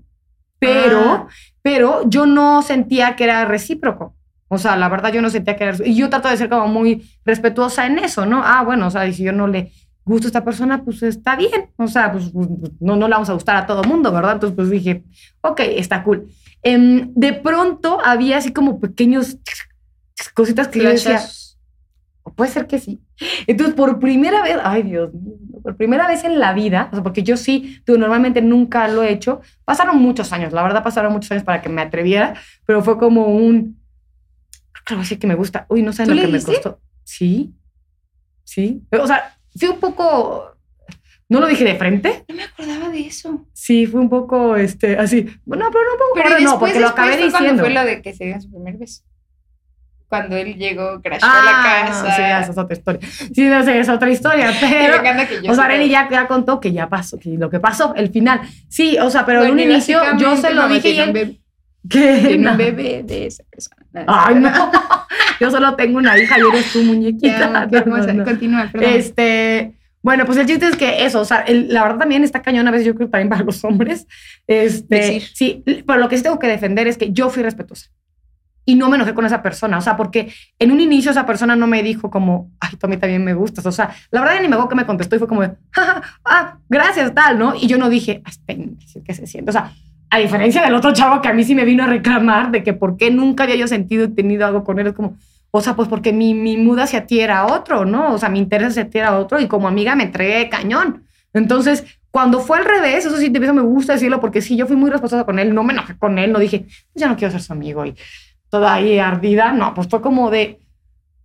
[0.59, 1.27] Pero, Ah.
[1.63, 4.13] pero yo no sentía que era recíproco.
[4.49, 5.77] O sea, la verdad yo no sentía que era.
[5.83, 8.43] Y yo trato de ser como muy respetuosa en eso, ¿no?
[8.45, 9.71] Ah, bueno, o sea, y si yo no le
[10.05, 11.71] gusto a esta persona, pues está bien.
[11.77, 12.47] O sea, pues pues,
[12.79, 14.33] no, no le vamos a gustar a todo mundo, ¿verdad?
[14.33, 15.03] Entonces, pues dije,
[15.41, 16.27] ok, está cool.
[16.61, 19.37] Em, de pronto había así como pequeños
[20.35, 21.19] cositas que yo decía.
[22.35, 23.01] Puede ser que sí.
[23.47, 27.03] Entonces, por primera vez, ay Dios mío, por primera vez en la vida, o sea,
[27.03, 31.13] porque yo sí, tú normalmente nunca lo he hecho, pasaron muchos años, la verdad pasaron
[31.13, 32.33] muchos años para que me atreviera,
[32.65, 33.79] pero fue como un,
[34.85, 36.79] creo que que me gusta, uy, no sé ¿Tú lo que me costó.
[37.03, 37.53] Sí,
[38.43, 40.55] sí, o sea, fui un poco,
[41.29, 43.45] no lo dije de frente, No me acordaba de eso.
[43.53, 46.79] sí, fue un poco, este, así, bueno, pero no un poco, Pero no, después, porque
[46.79, 47.63] lo después acabé fue diciendo.
[47.63, 49.03] fue lo de que se dio su primer beso.
[50.11, 52.15] Cuando él llegó, crashó Ah, la casa.
[52.17, 52.99] sí, esa es otra historia.
[53.33, 55.01] Sí, no sé, es otra historia, pero...
[55.01, 57.95] que yo O sea, Arely ya, ya contó que ya pasó, que lo que pasó,
[57.95, 58.41] el final.
[58.67, 61.13] Sí, o sea, pero en un inicio yo se lo dije y él...
[61.13, 61.37] bebé-
[61.89, 62.51] que no.
[62.51, 63.77] un bebé de esa persona.
[63.93, 64.51] No, Ay, no.
[65.39, 67.45] Yo solo tengo una hija y eres tu muñequita.
[67.63, 68.23] amo.
[68.25, 68.89] Continúa, perdón.
[68.93, 72.41] Este, bueno, pues el chiste es que eso, o sea, el- la verdad también está
[72.43, 74.05] cañón a veces, yo creo también para los hombres.
[74.45, 75.23] Este, Decir.
[75.33, 77.89] sí, pero lo que sí tengo que defender es que yo fui respetuosa
[78.65, 81.55] y no me enojé con esa persona, o sea, porque en un inicio esa persona
[81.55, 84.35] no me dijo como, ay, tú a mí también me gustas, o sea, la verdad
[84.41, 87.39] ni me acuerdo que me contestó y fue como, de, "Ja, ja, ah, gracias, tal,
[87.39, 87.55] ¿no?
[87.55, 89.49] Y yo no dije, "Ay, este ¿qué se siente?
[89.49, 89.71] O sea,
[90.09, 92.73] a diferencia del otro chavo que a mí sí me vino a reclamar de que
[92.73, 95.15] por qué nunca había yo sentido y tenido algo con él, es como,
[95.51, 98.13] o sea, pues porque mi, mi muda hacia ti era otro, ¿no?
[98.13, 101.03] O sea, mi interés hacia ti era otro y como amiga me entregué cañón.
[101.33, 104.67] Entonces, cuando fue al revés, eso sí, de eso me gusta decirlo porque sí, yo
[104.67, 107.15] fui muy respetuosa con él, no me enojé con él, no dije, "Pues ya no
[107.15, 107.95] quiero ser su amigo y
[108.51, 110.59] toda ahí ardida, no, pues fue como de,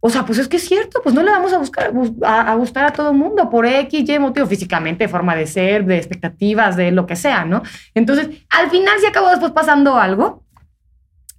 [0.00, 2.52] o sea, pues es que es cierto, pues no le vamos a buscar bus- a,
[2.52, 6.76] a gustar a todo mundo por X, Y motivo, físicamente, forma de ser, de expectativas,
[6.76, 7.62] de lo que sea, ¿no?
[7.94, 10.44] Entonces, al final sí acabó después pasando algo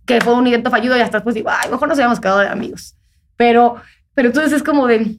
[0.05, 2.47] que fue un intento fallido y hasta después digo, ay, mejor nos habíamos quedado de
[2.49, 2.95] amigos.
[3.35, 3.75] Pero,
[4.13, 5.15] pero entonces es como de,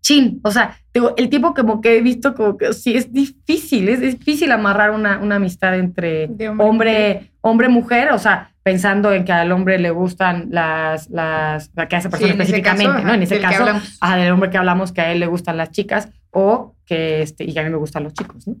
[0.00, 3.88] chin, o sea, digo, el tipo como que he visto como que sí es difícil,
[3.88, 9.32] es difícil amarrar una, una amistad entre hombre hombre, mujer, o sea, pensando en que
[9.32, 13.14] al hombre le gustan las, las, que a esa persona específicamente, caso, ¿no?
[13.14, 13.98] En ese del que caso, hablamos.
[14.00, 17.44] ajá, del hombre que hablamos que a él le gustan las chicas o que, este,
[17.44, 18.56] y que a mí me gustan los chicos, ¿no?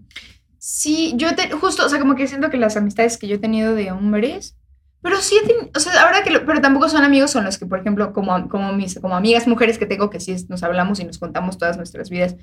[0.58, 3.38] Sí, yo te, justo, o sea, como que siento que las amistades que yo he
[3.38, 4.56] tenido de hombres,
[5.02, 5.36] pero sí
[5.74, 8.48] o sea, ahora que, lo- pero tampoco son amigos, son los que, por ejemplo, como,
[8.48, 11.76] como mis, como amigas mujeres que tengo, que sí nos hablamos y nos contamos todas
[11.76, 12.36] nuestras vidas,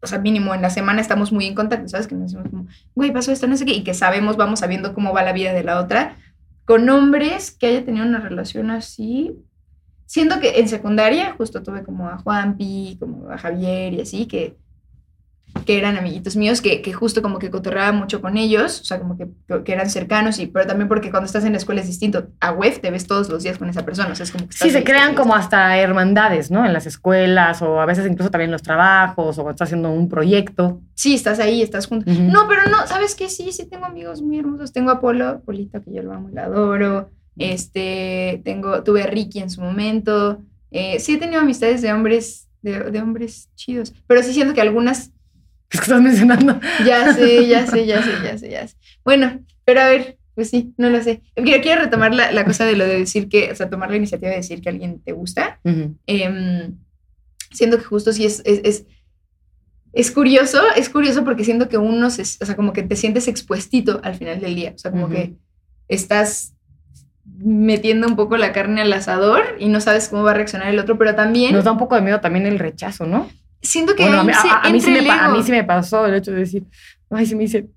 [0.00, 2.06] o sea, mínimo en la semana estamos muy en contacto, ¿sabes?
[2.08, 4.94] Que nos decimos como, güey, pasó esto, no sé qué, y que sabemos, vamos sabiendo
[4.94, 6.16] cómo va la vida de la otra.
[6.64, 9.32] Con hombres que haya tenido una relación así,
[10.06, 14.56] siento que en secundaria justo tuve como a Juanpi, como a Javier y así, que
[15.64, 18.98] que eran amiguitos míos, que, que justo como que cotorreaba mucho con ellos, o sea,
[18.98, 19.28] como que,
[19.64, 22.28] que eran cercanos, y, pero también porque cuando estás en la escuela es distinto.
[22.40, 24.56] A web te ves todos los días con esa persona, o sea, es como que
[24.56, 26.64] Sí, se crean como hasta hermandades, ¿no?
[26.64, 29.90] En las escuelas o a veces incluso también en los trabajos o cuando estás haciendo
[29.90, 30.80] un proyecto.
[30.94, 32.10] Sí, estás ahí, estás junto.
[32.10, 33.28] No, pero no, ¿sabes qué?
[33.28, 34.72] Sí, sí tengo amigos muy hermosos.
[34.72, 37.10] Tengo a Polo, Polito, que yo lo amo y lo adoro.
[37.38, 40.40] Este, tengo, tuve a Ricky en su momento.
[40.70, 44.60] Eh, sí he tenido amistades de hombres, de, de hombres chidos, pero sí siento que
[44.60, 45.11] algunas
[45.72, 46.60] Es que estás mencionando.
[46.84, 48.76] Ya sé, ya sé, ya sé, ya sé, ya sé.
[49.04, 51.22] Bueno, pero a ver, pues sí, no lo sé.
[51.34, 53.96] Quiero, quiero retomar la, la cosa de lo de decir que, o sea, tomar la
[53.96, 55.60] iniciativa de decir que alguien te gusta.
[56.06, 56.76] Em,
[57.50, 58.86] siento que justo sí es, es, es,
[59.92, 63.28] es curioso, es curioso porque siento que uno, se, o sea, como que te sientes
[63.28, 64.72] expuestito al final del día.
[64.74, 65.34] O sea, como que
[65.88, 66.54] estás
[67.24, 70.78] metiendo un poco la carne al asador y no sabes cómo va a reaccionar el
[70.78, 73.28] otro, pero también Nos da un poco de miedo también el rechazo, ¿no?
[73.62, 75.64] Siento que Bueno, a mí, se a- a mí sí me, a mí sí me
[75.64, 76.64] pasó el hecho de decir,
[77.10, 77.68] ay, sí me dice,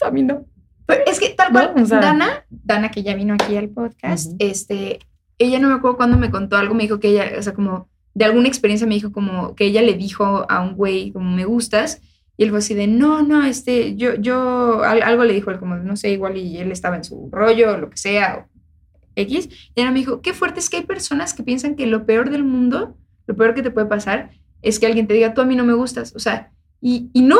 [0.00, 0.46] a mí no.
[0.86, 1.72] Pero es que tal ¿No?
[1.72, 4.36] cual, O sea- Dana, Dana que ya vino aquí al podcast, Ujú.
[4.40, 4.98] este,
[5.38, 7.88] ella no me acuerdo cuando me contó algo, me dijo que ella, o sea, como
[8.14, 11.44] de alguna experiencia me dijo como que ella le dijo a un güey como me
[11.46, 12.02] gustas
[12.36, 15.58] y él fue así de no, no, este, yo, yo, al- algo le dijo él
[15.58, 18.52] como no sé, igual y él estaba en su rollo o lo que sea, o
[19.16, 22.04] X, y ella me dijo, qué fuerte es que hay personas que piensan que lo
[22.06, 24.30] peor del mundo, lo peor que te puede pasar
[24.62, 27.22] es que alguien te diga, tú a mí no me gustas, o sea, y, y
[27.22, 27.38] no,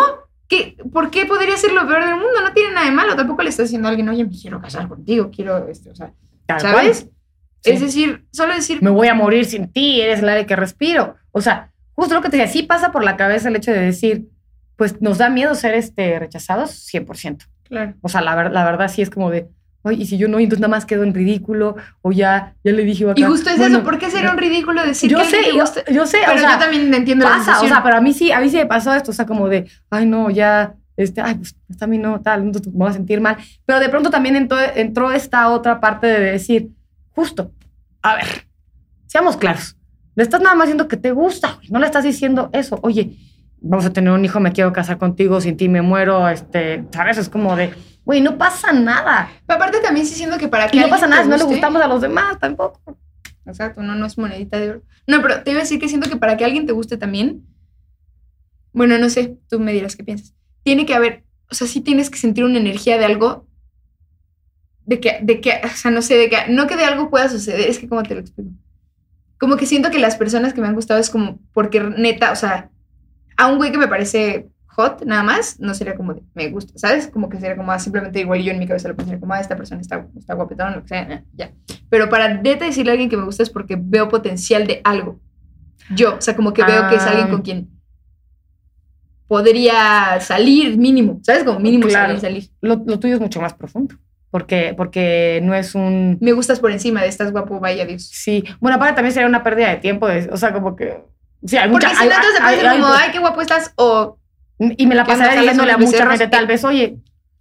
[0.52, 2.42] ¿Qué, ¿Por qué podría ser lo peor del mundo?
[2.42, 3.16] No tiene nada de malo.
[3.16, 6.12] Tampoco le estás diciendo a alguien, oye, me quiero casar contigo, quiero, este, o sea,
[6.44, 7.04] Tal ¿sabes?
[7.04, 7.12] cual.
[7.62, 7.70] Sí.
[7.70, 11.14] Es decir, solo decir, Me voy a morir sin ti, eres el aire que respiro.
[11.30, 13.80] O sea, justo lo que te decía, sí pasa por la cabeza el hecho de
[13.80, 14.28] decir,
[14.76, 17.46] pues nos da miedo ser este, rechazados 100%.
[17.62, 17.94] claro.
[18.02, 19.48] O sea, la, la verdad sí es como de,
[19.84, 22.72] ay, y si yo no, y entonces nada más quedo en ridículo, o ya, ya
[22.72, 23.14] le dije acá.
[23.20, 25.48] Y justo es Bueno, eso, ¿por qué sería un ridículo decir Yo que sé, te
[25.54, 25.82] yo, gusta?
[25.90, 27.68] yo sé, Pero o sea, yo también entiendo la pasa, o sensación.
[27.72, 29.68] sea, pero a mí sí, a mí sí me pasó esto, o sea, como de,
[29.90, 33.20] ay, no, ya, este, ay, pues a mí no, tal, entonces me voy a sentir
[33.20, 33.36] mal.
[33.66, 36.68] Pero de pronto también entró, entró esta otra parte de decir,
[37.10, 37.50] justo,
[38.02, 38.46] a ver,
[39.06, 39.76] seamos claros,
[40.14, 43.16] le estás nada más diciendo que te gusta, no le estás diciendo eso, oye,
[43.60, 47.16] vamos a tener un hijo, me quiero casar contigo, sin ti me muero, este, ¿sabes?
[47.16, 47.72] Es como de,
[48.04, 49.30] güey, no pasa nada.
[49.46, 51.82] Pero aparte también sí siento que para que Y no pasa nada no le gustamos
[51.82, 52.98] a los demás tampoco.
[53.46, 54.82] Exacto, no, no es monedita de oro.
[55.06, 57.44] No, pero te iba a decir que siento que para que alguien te guste también,
[58.72, 60.34] bueno, no sé, tú me dirás qué piensas.
[60.62, 63.46] Tiene que haber, o sea, sí tienes que sentir una energía de algo,
[64.86, 67.28] de que, de que, o sea, no sé, de que, no que de algo pueda
[67.28, 68.50] suceder, es que cómo te lo explico.
[69.38, 72.36] Como que siento que las personas que me han gustado es como, porque neta, o
[72.36, 72.70] sea,
[73.36, 76.72] a un güey que me parece hot, nada más, no sería como de, me gusta,
[76.76, 77.06] ¿sabes?
[77.08, 79.40] Como que sería como, ah, simplemente igual yo en mi cabeza lo pensaría como, ah,
[79.40, 81.50] esta persona está, está guapetón, lo que sea, eh, ya.
[81.90, 85.20] Pero para neta decirle a alguien que me gusta es porque veo potencial de algo.
[85.94, 87.30] Yo, o sea, como que veo que es alguien Ah.
[87.30, 87.68] con quien
[89.28, 91.44] podría salir mínimo, ¿sabes?
[91.44, 92.18] Como mínimo Claro.
[92.18, 92.50] salir, salir.
[92.60, 93.94] Lo, lo tuyo es mucho más profundo,
[94.30, 96.18] porque, porque no es un...
[96.20, 98.08] Me gustas por encima de estás guapo, vaya Dios.
[98.12, 101.02] Sí, bueno, aparte también sería una pérdida de tiempo, de- o sea, como que...
[101.44, 103.40] Sí, hay Porque mucha, si hay- no, entonces hay- ser hay- como, ay, qué guapo
[103.40, 104.18] estás, o
[104.76, 106.96] y me la ¿qué onda, pasaría jalas diciéndole a mucha gente tal vez, oye,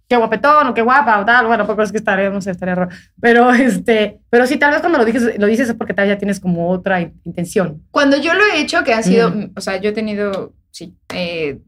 [0.08, 2.74] qué guapetón o qué guapa o tal, bueno, poco es que estaría, no sé, estaría
[2.74, 2.90] raro.
[3.20, 6.14] Pero, este, pero sí, tal vez cuando lo dices, lo dices es porque tal vez
[6.14, 7.82] ya tienes como otra in- intención.
[7.90, 10.94] Cuando yo lo he hecho, que han sido, mm, o sea, yo he tenido, sí,
[11.14, 11.60] eh,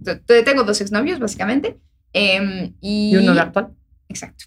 [0.44, 1.78] tengo dos exnovios, básicamente.
[2.12, 3.68] em, y, Y uno de actual.
[4.08, 4.44] Exacto.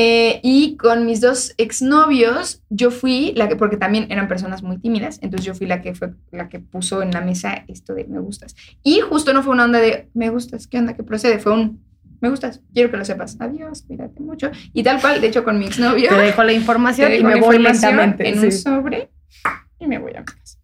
[0.00, 4.78] Eh, y con mis dos exnovios, yo fui la que, porque también eran personas muy
[4.78, 8.04] tímidas, entonces yo fui la que fue la que puso en la mesa esto de
[8.04, 8.54] me gustas.
[8.84, 10.94] Y justo no fue una onda de me gustas, ¿qué onda?
[10.94, 11.40] ¿Qué procede?
[11.40, 11.82] Fue un
[12.20, 13.36] me gustas, quiero que lo sepas.
[13.40, 14.52] Adiós, cuídate mucho.
[14.72, 16.10] Y tal cual, de hecho, con mi exnovio.
[16.10, 18.28] Te dejo la información y dejo me la voy lentamente.
[18.28, 18.58] En un sí.
[18.58, 19.10] sobre
[19.80, 20.58] y me voy a mi casa.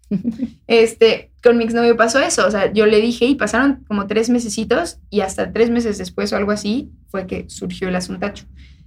[0.69, 4.31] Este, con mi exnovio pasó eso, o sea, yo le dije y pasaron como tres
[4.31, 8.45] mesecitos y hasta tres meses después o algo así fue que surgió el asuntacho.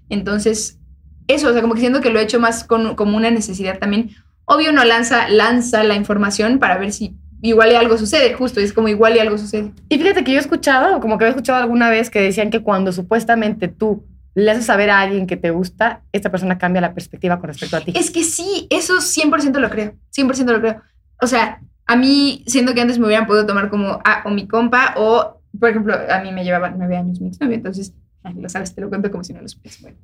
[0.09, 0.79] Entonces,
[1.27, 3.79] eso, o sea, como que siento que lo he hecho más con, como una necesidad
[3.79, 4.11] también.
[4.45, 8.73] Obvio no lanza, lanza la información para ver si igual y algo sucede, justo, es
[8.73, 9.71] como igual y algo sucede.
[9.89, 12.61] Y fíjate que yo he escuchado, como que he escuchado alguna vez que decían que
[12.61, 16.93] cuando supuestamente tú le haces saber a alguien que te gusta, esta persona cambia la
[16.93, 17.93] perspectiva con respecto a ti.
[17.95, 20.81] Es que sí, eso 100% lo creo, 100% lo creo.
[21.21, 24.47] O sea, a mí, siendo que antes me hubieran podido tomar como, ah, o mi
[24.47, 27.93] compa, o, por ejemplo, a mí me llevaba nueve años mi exnovio, entonces
[28.35, 29.81] lo sabes, te lo cuento como si no lo supieras.
[29.81, 29.97] Bueno.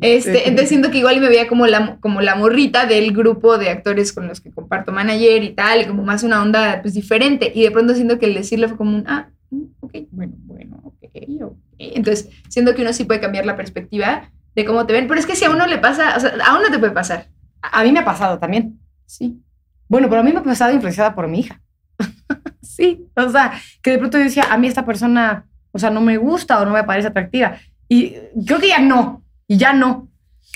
[0.00, 3.70] Este, entonces siento que igual me veía como la, como la morrita del grupo de
[3.70, 7.52] actores con los que comparto manager y tal, como más una onda pues diferente.
[7.54, 10.80] Y de pronto siento que el decirle fue como un, ah, mm, ok, bueno, bueno,
[10.84, 10.94] ok,
[11.42, 11.56] ok.
[11.78, 15.26] Entonces siento que uno sí puede cambiar la perspectiva de cómo te ven, pero es
[15.26, 17.26] que si a uno le pasa, o sea, a uno te puede pasar.
[17.60, 18.80] A mí me ha pasado también.
[19.04, 19.42] Sí.
[19.88, 21.60] Bueno, pero a mí me ha pasado influenciada por mi hija.
[22.62, 26.00] sí, o sea, que de pronto yo decía, a mí esta persona o sea, no
[26.00, 27.58] me gusta o no me parece atractiva.
[27.88, 28.14] Y
[28.46, 30.08] creo que ya no, y ya no.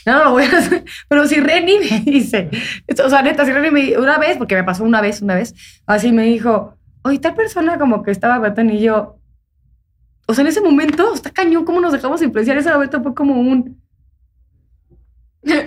[0.07, 0.85] Ya no lo voy a hacer.
[1.09, 2.49] Pero si Reni me dice,
[3.05, 5.55] o sea, neta, si Reni me una vez, porque me pasó una vez, una vez,
[5.87, 9.19] así me dijo, oye, tal persona como que estaba batón y yo,
[10.27, 12.57] o sea, en ese momento, está cañón, ¿cómo nos dejamos influenciar?
[12.57, 13.83] Ese momento fue como un...
[15.43, 15.67] puede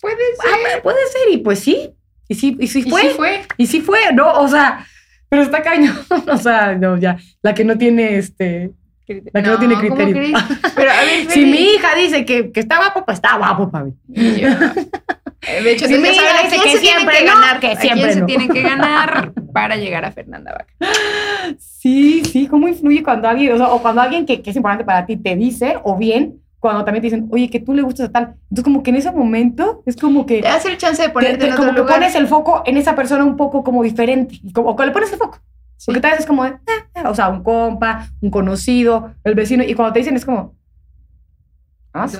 [0.00, 0.82] ah, ser.
[0.82, 1.92] puede ser, y pues sí,
[2.28, 3.02] y sí, y sí Y fue.
[3.02, 3.42] sí fue.
[3.56, 4.32] Y sí fue, ¿no?
[4.40, 4.86] O sea,
[5.28, 5.96] pero está cañón.
[6.28, 7.16] o sea, no, ya.
[7.42, 8.70] La que no tiene este.
[9.32, 10.36] La que no, tiene ¿cómo criterio.
[10.76, 13.92] Pero a ver, Si mi hija dice que, que está guapo, pues está guapo, papi.
[14.12, 14.48] y yo-
[15.40, 18.12] Eh, De hecho, Si mi hija dice que siempre que no, ganar, que a siempre
[18.12, 20.92] se tiene que ganar para llegar a Fernanda Vaca.
[21.58, 24.84] Sí, sí, cómo influye cuando alguien, o, sea, o cuando alguien que, que es importante
[24.84, 28.08] para ti te dice, o bien cuando también te dicen, oye, que tú le gustas
[28.08, 28.34] a tal.
[28.50, 30.40] Entonces, como que en ese momento es como que.
[30.42, 31.94] Te das el chance de te- ponerte te- en otro como que lugar.
[31.98, 34.38] pones el foco en esa persona un poco como diferente.
[34.42, 35.38] Y como, o que le pones el foco.
[35.76, 35.84] Sí.
[35.86, 39.34] Porque tal vez es como, de, "Ah, ah", o sea, un compa, un conocido, el
[39.36, 39.62] vecino.
[39.62, 40.56] Y cuando te dicen es como,
[41.92, 42.16] ah, sí.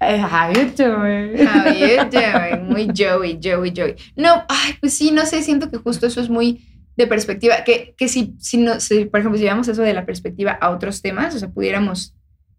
[0.00, 1.46] Eh, how you doing?
[1.46, 2.68] How you doing?
[2.68, 3.96] Muy Joey, Joey, Joey.
[4.16, 6.64] No, ay, pues sí, no sé, siento que justo eso es muy
[6.96, 10.06] de perspectiva, que, que si, si, no, si, por ejemplo, si llevamos eso de la
[10.06, 12.14] perspectiva a otros temas, o sea, pudiéramos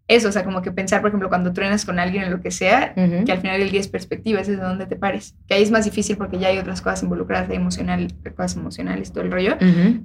[0.08, 2.50] eso, o sea, como que pensar, por ejemplo, cuando truenas con alguien en lo que
[2.50, 5.62] sea, que al final el día es perspectiva, es desde donde te pares, que ahí
[5.62, 9.30] es más difícil porque ya hay otras cosas involucradas, de emocional, cosas emocionales, todo el
[9.30, 9.56] rollo,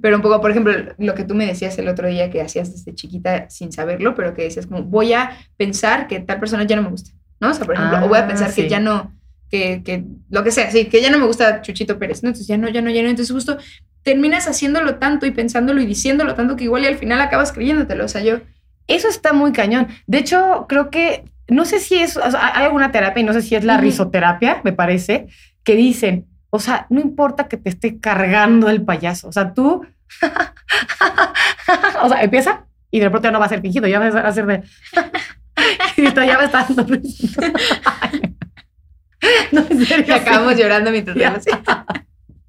[0.02, 2.70] pero un poco, por ejemplo, lo que tú me decías el otro día que hacías
[2.70, 6.76] desde chiquita sin saberlo, pero que decías como, voy a pensar que tal persona ya
[6.76, 7.50] no me gusta, ¿no?
[7.50, 8.62] O sea, por ejemplo, o voy a Ah, pensar sí.
[8.62, 9.12] que ya no,
[9.50, 12.28] que, que lo que sea, sí, que ya no me gusta Chuchito Pérez, ¿no?
[12.28, 13.08] Entonces ya no, ya no, ya no.
[13.08, 13.56] Entonces justo
[14.02, 18.04] terminas haciéndolo tanto y pensándolo y diciéndolo tanto que igual y al final acabas creyéndotelo.
[18.04, 18.40] O sea, yo,
[18.86, 19.88] Eso está muy cañón.
[20.06, 23.32] De hecho, creo que, no sé si es, o sea, hay alguna terapia, y no
[23.32, 25.28] sé si es la risoterapia, me parece,
[25.62, 29.86] que dicen, o sea, no importa que te esté cargando el payaso, o sea, tú,
[32.02, 34.32] o sea, empieza y de pronto ya no va a ser fingido, ya va a
[34.32, 34.62] ser de,
[35.96, 37.40] y esto ya va a estar dando risa.
[39.52, 40.04] No, en serio.
[40.04, 41.40] que acabamos llorando mientras Ya.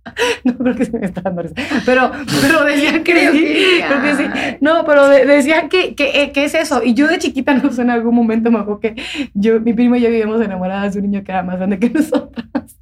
[0.43, 1.55] No, creo que se me está dando risa.
[1.85, 4.23] Pero, pero decían que, Creo sí, que creo que sí.
[4.61, 6.81] No, pero de- decían que, que, eh, que es eso.
[6.83, 8.95] Y yo de chiquita, no sé, en algún momento me acuerdo que
[9.33, 11.89] yo, mi primo y yo vivíamos enamoradas de un niño que era más grande que
[11.93, 12.77] nosotras.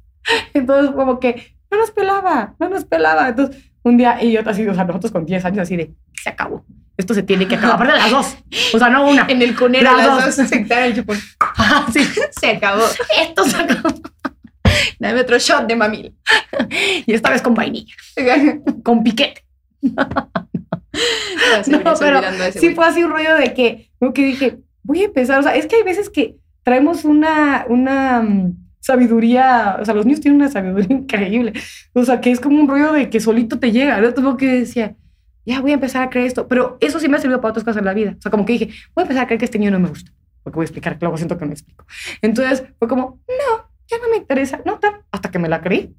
[0.52, 3.28] Entonces, como que no nos pelaba, no nos pelaba.
[3.28, 6.30] Entonces, un día, y yo así, o sea, nosotros con 10 años, así de, se
[6.30, 6.64] acabó.
[6.96, 7.74] Esto se tiene que acabar.
[7.76, 8.36] Aparte de las dos.
[8.72, 9.26] O sea, no una.
[9.28, 10.36] En el cunero Las las dos.
[10.36, 11.18] dos se quitaron el chupón.
[11.40, 12.00] Ah, sí.
[12.40, 12.84] Se acabó.
[13.20, 13.88] Esto se acabó.
[14.98, 16.14] Dame otro shot de mamil.
[17.06, 17.94] Y esta vez con vainilla,
[18.82, 19.44] con piquete.
[21.66, 25.40] No, pero sí fue así un rollo de que, como que dije, voy a empezar,
[25.40, 30.06] o sea, es que hay veces que traemos una, una mm, sabiduría, o sea, los
[30.06, 31.52] niños tienen una sabiduría increíble,
[31.92, 34.14] o sea, que es como un rollo de que solito te llega, ¿no?
[34.14, 34.96] Como que decía,
[35.44, 37.64] ya voy a empezar a creer esto, pero eso sí me ha servido para otras
[37.64, 39.44] cosas en la vida, o sea, como que dije, voy a empezar a creer que
[39.44, 40.10] este niño no me gusta,
[40.42, 41.84] porque voy a explicar, luego siento que no explico.
[42.22, 45.94] Entonces fue como, no, ya no me interesa, no, tal, hasta que me la creí.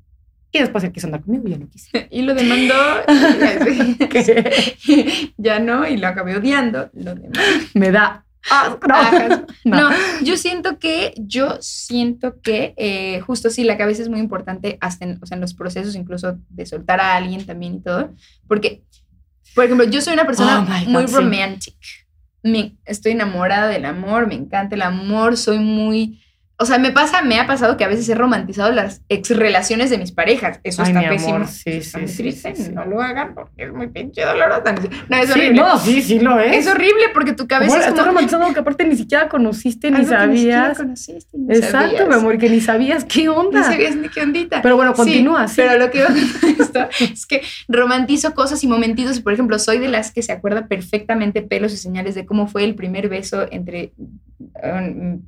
[0.52, 2.08] Y después él quiso andar conmigo y ya no quise.
[2.12, 2.76] Y lo demandó.
[4.10, 6.89] Que ya no, y lo acabé odiando.
[6.93, 7.39] Lo demandó.
[7.74, 8.88] me da asco.
[8.88, 8.95] No.
[8.95, 9.45] Ajá.
[9.65, 9.89] No.
[9.89, 14.78] No, yo siento que, yo siento que eh, justo sí, la cabeza es muy importante
[14.80, 18.13] hasta en, o sea, en los procesos incluso de soltar a alguien también y todo,
[18.48, 18.84] porque,
[19.56, 21.15] por ejemplo, yo soy una persona Oh God, muy sí.
[21.15, 21.76] romantic.
[22.43, 26.21] Me, estoy enamorada del amor, me encanta el amor, soy muy...
[26.58, 29.89] O sea, me pasa, me ha pasado que a veces he romantizado las ex relaciones
[29.89, 30.62] de mis parejas.
[30.63, 31.48] Eso Ay, está mi amor, pésimo.
[31.48, 32.56] sí, está sí, sí, triste.
[32.56, 32.72] sí, sí.
[32.72, 34.63] No lo hagan porque es muy pinche doloroso.
[35.10, 35.54] No, es horrible.
[35.62, 36.56] no, sí, sí lo es.
[36.65, 38.12] Es horrible porque tu cabeza Amor, es estás como...
[38.12, 40.78] romantizando algo que aparte ni siquiera conociste ni que ni siquiera sabías.
[40.78, 42.08] conociste, ni Exacto, sabías.
[42.08, 43.60] mi amor, que ni sabías qué onda.
[43.60, 44.62] No sabías ni qué ondita.
[44.62, 45.56] Pero bueno, continúa, sí.
[45.58, 46.08] Pero lo que iba
[46.60, 49.20] esto es que romantizo cosas y momentitos.
[49.20, 52.63] Por ejemplo, soy de las que se acuerda perfectamente pelos y señales de cómo fue
[52.63, 53.91] el primer beso entre,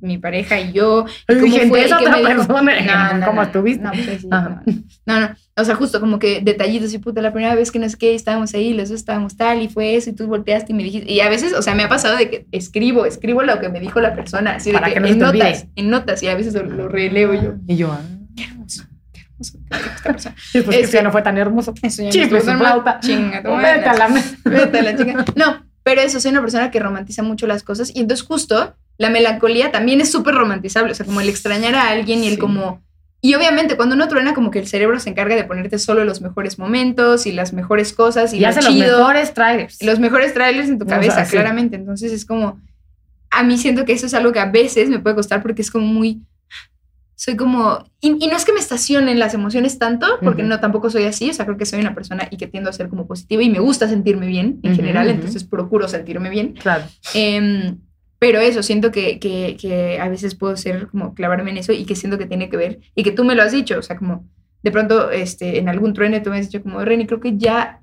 [0.00, 1.06] mi pareja y yo.
[1.28, 2.46] Y cómo fue, y "Esa qué otra me dijo".
[2.46, 3.82] persona, ¿cómo estuviste?
[3.84, 4.62] No, pues, sí, Ajá.
[4.66, 4.74] no,
[5.06, 5.36] no, no.
[5.56, 8.14] O sea, justo como que detallitos y puta, la primera vez que no sé qué,
[8.14, 11.10] estábamos ahí, los dos estábamos tal y fue eso y tú volteaste y me dijiste.
[11.10, 13.80] Y a veces, o sea, me ha pasado de que escribo, escribo lo que me
[13.80, 16.34] dijo la persona, así de Para que, que no en notas, en notas y a
[16.34, 16.62] veces lo,
[17.34, 17.54] yo.
[17.66, 18.00] Y yo, ah.
[18.36, 19.58] Qué hermoso, qué hermoso.
[19.70, 20.34] esta persona.
[20.52, 21.74] Sí, pues que Este- ya no fue tan hermoso.
[21.82, 22.66] Eso ya no Chisme, estuvo su tan mal.
[22.82, 23.00] flauta.
[23.00, 23.98] Chinga, tu Vete a madre.
[23.98, 25.24] la me- Vete a la chinga.
[25.34, 29.08] No, pero eso, soy una persona que romantiza mucho las cosas y entonces justo la
[29.08, 32.38] melancolía también es súper romantizable, o sea, como el extrañar a alguien y el Sí.
[32.38, 32.82] como...
[33.22, 36.20] Y obviamente cuando uno truena como que el cerebro se encarga de ponerte solo los
[36.20, 39.82] mejores momentos y las mejores cosas y, Y lo hace los mejores trailers.
[39.82, 41.76] los mejores trailers en tu O sea, cabeza, claramente.
[41.76, 42.60] Entonces es como...
[43.30, 45.70] A mí siento que eso es algo que a veces me puede costar porque es
[45.70, 46.20] como muy...
[47.20, 47.84] Soy como...
[48.00, 50.50] Y, y no es que me estacionen las emociones tanto, porque Ujú.
[50.50, 52.72] no tampoco soy así, o sea, creo que soy una persona y que tiendo a
[52.72, 55.16] ser como positiva y me gusta sentirme bien en Ujú, general, ujú.
[55.16, 56.52] entonces procuro sentirme bien.
[56.52, 56.84] Claro.
[57.14, 57.78] Em,
[58.20, 61.86] pero eso, siento que, que, que a veces puedo ser como clavarme en eso y
[61.86, 63.96] que siento que tiene que ver, y que tú me lo has dicho, o sea,
[63.96, 64.24] como
[64.62, 67.82] de pronto este, en algún truene tú me has dicho como, Reni, creo que ya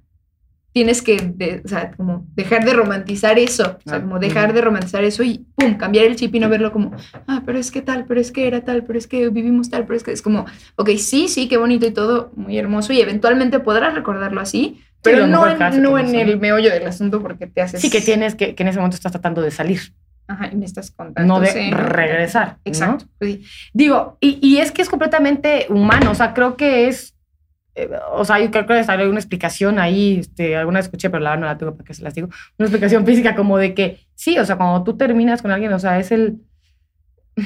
[0.75, 4.51] tienes que, de- o sea, como dejar de romantizar eso, o sea, Ah, como dejar
[4.51, 6.91] de romantizar eso y, pum, cambiar el chip y no verlo como,
[7.27, 9.85] ah, pero es que tal, pero es que era tal, pero es que vivimos tal,
[9.85, 12.99] pero es que es como, ok, sí, sí, qué bonito y todo, muy hermoso y
[12.99, 17.47] eventualmente podrás recordarlo así, pero lo no, en, no en el meollo del asunto porque
[17.47, 17.79] te haces...
[17.79, 19.79] Sí, que tienes que, que en ese momento estás tratando de salir,
[20.27, 21.35] Ajá, y me estás contando.
[21.35, 21.71] no de sí.
[21.71, 22.57] regresar.
[22.57, 22.61] ¿no?
[22.65, 23.05] Exacto.
[23.21, 23.45] sí.
[23.73, 27.14] Digo, y, y es que es completamente humano, o sea, creo que es,
[27.75, 31.31] eh, o sea, yo creo que hay una explicación ahí, este, alguna escuché, pero la
[31.31, 33.99] verdad no la tengo para que se las digo, una explicación física como de que,
[34.15, 36.39] sí, o sea, cuando tú terminas con alguien, o sea, es el...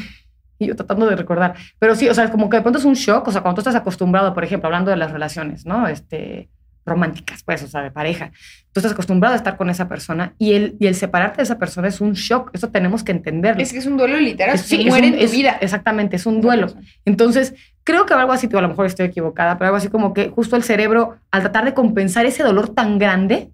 [0.62, 2.94] Y yo tratando de recordar, pero sí, o sea, como que de pronto es un
[2.94, 5.88] shock, o sea, cuando tú estás acostumbrado, por ejemplo, hablando de las relaciones, ¿no?
[5.88, 6.50] Este,
[6.90, 8.32] románticas, pues, o sea, de pareja.
[8.74, 11.58] Tú estás acostumbrado a estar con esa persona y el, y el separarte de esa
[11.58, 13.62] persona es un shock, eso tenemos que entenderlo.
[13.62, 15.58] Es que es un duelo literal, Es- sí, es muere un- en tu es- vida.
[15.62, 16.68] Exactamente, es un duelo.
[17.06, 17.54] Entonces,
[17.86, 20.56] creo que algo así, a lo mejor estoy equivocada, pero algo así como que justo
[20.56, 23.52] el cerebro, al tratar de compensar ese dolor tan grande,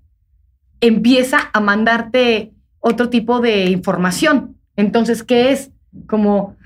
[0.82, 4.58] empieza a mandarte otro tipo de información.
[4.76, 5.72] Entonces, ¿qué es?
[6.08, 6.58] Como,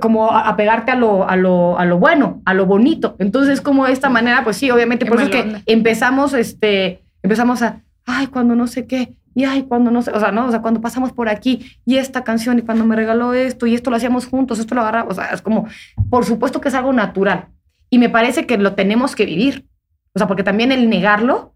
[0.00, 3.16] como apegarte a lo, a, lo, a lo bueno, a lo bonito.
[3.18, 5.62] Entonces, como de esta manera, pues sí, obviamente, Qué por eso es que onda.
[5.66, 10.20] empezamos, este, empezamos a, ay, cuando no sé qué, y ay, cuando no sé, o
[10.20, 13.34] sea, no, o sea, cuando pasamos por aquí, y esta canción, y cuando me regaló
[13.34, 15.66] esto, y esto lo hacíamos juntos, esto lo agarramos, o sea, es como,
[16.10, 17.48] por supuesto que es algo natural.
[17.90, 19.66] Y me parece que lo tenemos que vivir.
[20.14, 21.54] O sea, porque también el negarlo,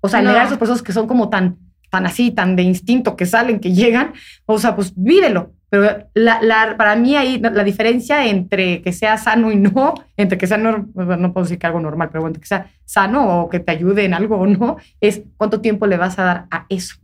[0.00, 0.32] o sea, el No.
[0.32, 1.58] negar esos procesos que son como tan,
[1.90, 4.12] tan así, tan de instinto, que salen, que llegan,
[4.46, 5.52] o sea, pues vívelo.
[5.70, 10.36] Pero la, la- para mí ahí la, diferencia entre que sea sano y no, entre
[10.36, 13.42] que sea, nor- no puedo decir que algo normal, pero bueno, entre que sea sano
[13.42, 16.46] o que te ayude en algo o no, es cuánto tiempo le vas a dar
[16.50, 16.96] a eso,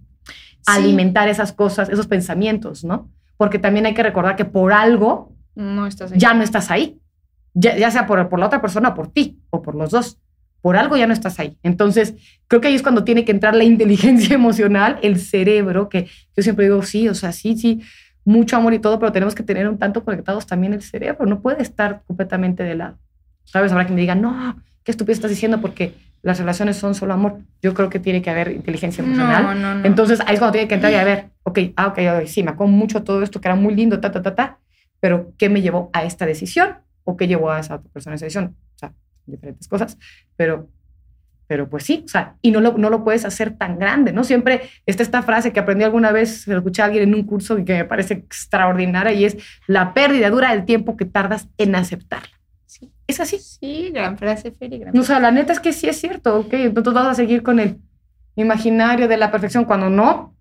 [0.66, 0.82] a Sí.
[0.82, 3.08] alimentar esas cosas, esos pensamientos, ¿no?
[3.36, 6.18] Porque también hay que recordar que por algo No estás ahí.
[6.18, 6.98] ya no estás ahí.
[7.54, 10.18] Ya, ya sea por, por la otra persona, o por ti, o por los dos.
[10.60, 11.56] Por algo ya no estás ahí.
[11.62, 12.14] Entonces,
[12.48, 16.42] creo que ahí es cuando tiene que entrar la inteligencia emocional, el cerebro, que yo
[16.42, 17.80] siempre digo, sí, o sea, sí, sí,
[18.26, 21.24] mucho amor y todo, pero tenemos que tener un tanto conectados también el cerebro.
[21.26, 22.98] No puede estar completamente de lado.
[23.44, 23.70] ¿Sabes?
[23.70, 27.38] Habrá quien me diga, no, qué estupidez estás diciendo porque las relaciones son solo amor.
[27.62, 29.44] Yo creo que tiene que haber inteligencia emocional.
[29.44, 29.84] No, no, no.
[29.84, 32.42] Entonces ahí es cuando tiene que entrar y a ver, ok, ah, ok, ok, sí,
[32.42, 34.58] me acuerdo mucho todo esto que era muy lindo, ta, ta, ta, ta,
[34.98, 36.78] pero ¿qué me llevó a esta decisión?
[37.04, 38.56] ¿O qué llevó a esa otra persona a esa decisión?
[38.74, 38.92] O sea,
[39.24, 39.96] diferentes cosas,
[40.34, 40.68] pero,
[41.46, 44.24] pero pues sí, o sea, y no lo, no lo puedes hacer tan grande, ¿no?
[44.24, 47.24] Siempre está esta frase que aprendí alguna vez, se lo escuché a alguien en un
[47.24, 51.48] curso y que me parece extraordinaria y es la pérdida dura del tiempo que tardas
[51.58, 52.36] en aceptarla.
[52.66, 52.90] Sí.
[53.06, 53.38] Es así.
[53.38, 56.52] Sí, gran frase, Feri, gran O sea, la neta es que sí es cierto, ok,
[56.54, 57.78] entonces vas a seguir con el
[58.34, 60.36] imaginario de la perfección cuando no,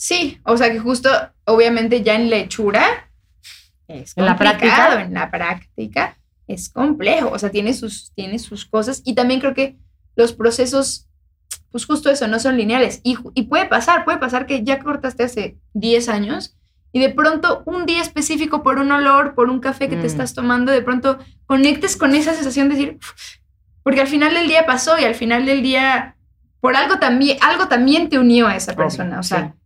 [0.00, 1.10] Sí, o sea que justo,
[1.44, 3.10] obviamente, ya en la hechura
[3.88, 5.02] es En la práctica.
[5.02, 7.30] En la práctica es complejo.
[7.32, 9.02] O sea, tiene sus, tiene sus cosas.
[9.04, 9.76] Y también creo que
[10.18, 11.06] los procesos,
[11.70, 13.00] pues justo eso, no son lineales.
[13.04, 16.56] Y, puede pasar, puede pasar que ya cortaste hace 10 años
[16.92, 20.00] y de pronto un día específico por un olor, por un café que Mm.
[20.00, 22.98] te estás tomando, de pronto conectes con esa sensación de decir,
[23.84, 26.16] porque al final del día pasó y al final del día,
[26.60, 29.20] por algo también, algo también te unió a esa persona.
[29.20, 29.60] O sea, sí.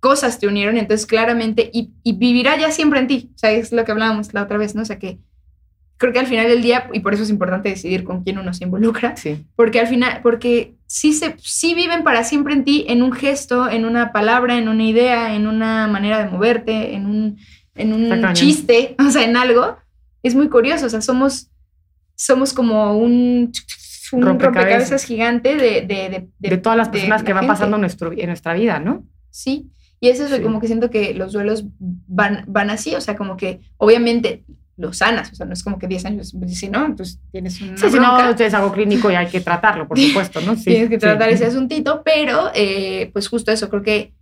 [0.00, 3.30] cosas te unieron, entonces claramente, y, y vivirá ya siempre en ti.
[3.34, 4.82] O sea, es lo que hablábamos la otra vez, ¿no?
[4.82, 5.18] O sea, que
[5.98, 8.54] creo que al final del día, y por eso es importante decidir con quién uno
[8.54, 9.44] se involucra, sí.
[9.56, 13.68] porque al final, porque sí, se, sí viven para siempre en ti, en un gesto,
[13.68, 17.38] en una palabra, en una idea, en una manera de moverte, en un,
[17.74, 19.76] en un chiste, o sea, en algo.
[20.22, 21.50] Es muy curioso, o sea, somos,
[22.16, 23.52] somos como un,
[24.12, 24.42] un Rompecabezas.
[24.42, 27.54] rompecabezas gigante de, de, de, de, todas las personas que la van gente.
[27.54, 29.04] pasando en, nuestro, en nuestra vida, ¿no?
[29.30, 29.70] Sí,
[30.00, 30.42] Y es eso, Sí.
[30.42, 34.44] como que siento que los duelos van, van así, o sea, como que obviamente
[34.78, 37.76] lo sanas, o sea, no es como que 10 años, si no, entonces tienes una
[37.76, 40.54] Sí, si no, es algo clínico y hay que tratarlo, por supuesto, ¿no?
[40.56, 41.34] Sí, tienes que tratar sí.
[41.34, 44.14] ese asuntito, pero eh, pues justo eso, creo que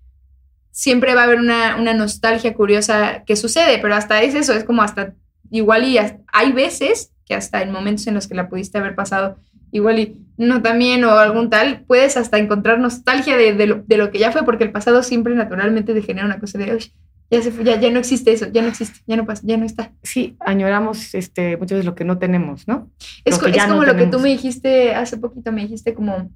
[0.70, 4.64] siempre va a haber una, una nostalgia curiosa que sucede, pero hasta es eso, es
[4.64, 5.14] como hasta
[5.50, 8.94] igual y hasta- hay veces que hasta en momentos en los que la pudiste haber
[8.94, 9.38] pasado
[9.72, 13.96] igual y no también o algún tal, puedes hasta encontrar nostalgia de, de lo, de
[13.96, 16.92] lo que ya fue, porque el pasado siempre naturalmente te genera una cosa de, "Uy,
[17.30, 19.56] ya se fue, ya, ya no existe eso, ya no existe, ya no pasa, ya
[19.56, 19.92] no está.
[20.02, 22.90] Sí, añoramos este, muchas veces lo que no tenemos, ¿no?
[23.24, 24.22] Es, co- es ya no como lo que tú tenemos.
[24.22, 26.30] me dijiste hace poquito, me dijiste como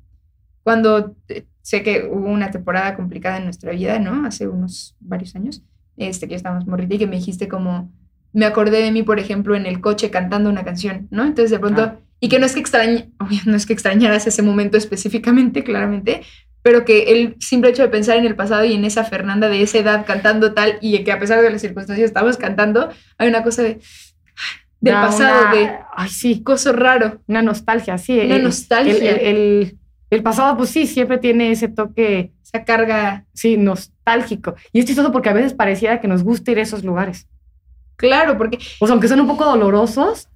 [0.62, 4.26] cuando te- sé que hubo una temporada complicada en nuestra vida, ¿no?
[4.26, 5.62] Hace unos varios años,
[5.96, 7.92] este, que estábamos morrita y que me dijiste como,
[8.32, 11.24] me acordé de mí, por ejemplo, en el coche cantando una canción, ¿no?
[11.24, 11.98] Entonces de pronto, Ah.
[12.20, 13.10] y que no es que extrañe,
[13.46, 16.22] no es que extrañaras ese momento específicamente, claramente,
[16.62, 19.62] pero que el simple hecho de pensar en el pasado y en esa Fernanda de
[19.62, 23.42] esa edad cantando tal y que a pesar de las circunstancias estamos cantando, hay una
[23.42, 23.80] cosa de
[24.80, 27.20] del pasado, una- de Ay, sí, coso raro.
[27.26, 28.18] una nostalgia, sí.
[28.18, 28.94] Una el- nostalgia.
[29.12, 29.78] El, el-
[30.10, 33.26] el- pasado, pues sí, siempre tiene ese toque, esa carga.
[33.34, 34.54] sí, nostálgico.
[34.72, 37.26] Y es chistoso porque a veces pareciera que nos gusta ir a esos lugares.
[37.96, 40.28] Claro, porque O sea, aunque son un poco dolorosos,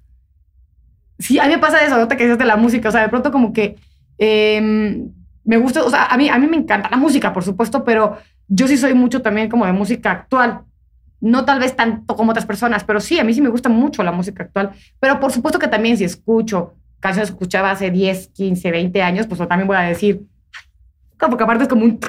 [1.17, 3.09] sí, a mí me pasa eso, ahorita que dices de la música, o sea, de
[3.09, 3.75] pronto como que
[4.19, 5.09] em,
[5.45, 8.17] me gusta, o sea, a mí, a mí me encanta la música, por supuesto, pero
[8.47, 10.61] yo sí soy mucho también como de música actual.
[11.21, 14.03] No tal vez tanto como otras personas, pero sí, a mí sí me gusta mucho
[14.03, 14.71] la música actual.
[14.99, 19.27] Pero por supuesto que también si escucho canciones que escuchaba hace 10, 15, 20 años,
[19.27, 20.23] pues también voy a decir,
[21.17, 21.99] porque aparte es como un...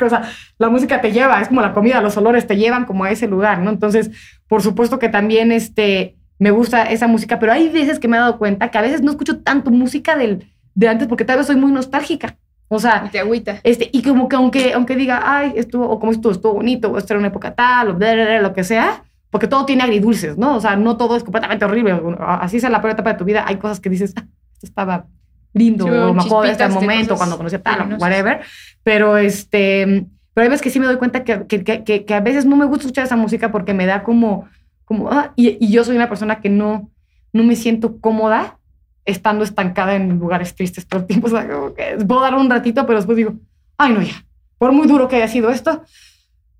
[0.00, 0.28] O sea,
[0.58, 3.28] la música te lleva, es como la comida, los olores te llevan como a ese
[3.28, 3.70] lugar, ¿no?
[3.70, 4.10] Entonces,
[4.48, 8.20] por supuesto que también este, me gusta esa música, pero hay veces que me he
[8.20, 11.46] dado cuenta que a veces no escucho tanto música del, de antes porque tal vez
[11.46, 12.36] soy muy nostálgica.
[12.76, 13.60] O sea, te agüita.
[13.62, 16.98] este, y como que aunque, aunque diga, ay, estuvo, o como estuvo, estuvo bonito, o
[16.98, 19.82] esta era una época tal, o bla, bla, bla, lo que sea, porque todo tiene
[19.82, 20.56] agridulces, ¿no?
[20.56, 22.00] O sea, no todo es completamente horrible.
[22.20, 25.06] Así sea la peor etapa de tu vida, hay cosas que dices, ah, esto estaba
[25.52, 28.40] lindo, Sí, o me acuerdo de este momento cuando conocí a tal, o whatever.
[28.82, 32.14] Pero este, pero hay veces que sí me doy cuenta que, que, que, que- que
[32.14, 34.46] a veces no me gusta escuchar esa música porque me da como,
[34.84, 36.90] como, ah, y, y yo soy una persona que no,
[37.32, 38.58] no me siento cómoda
[39.04, 41.26] estando estancada en lugares tristes todo el tiempo.
[41.28, 43.34] O sea, como que puedo dar un ratito, pero después digo,
[43.78, 44.24] ay, no, ya.
[44.58, 45.82] Por muy duro que haya sido esto,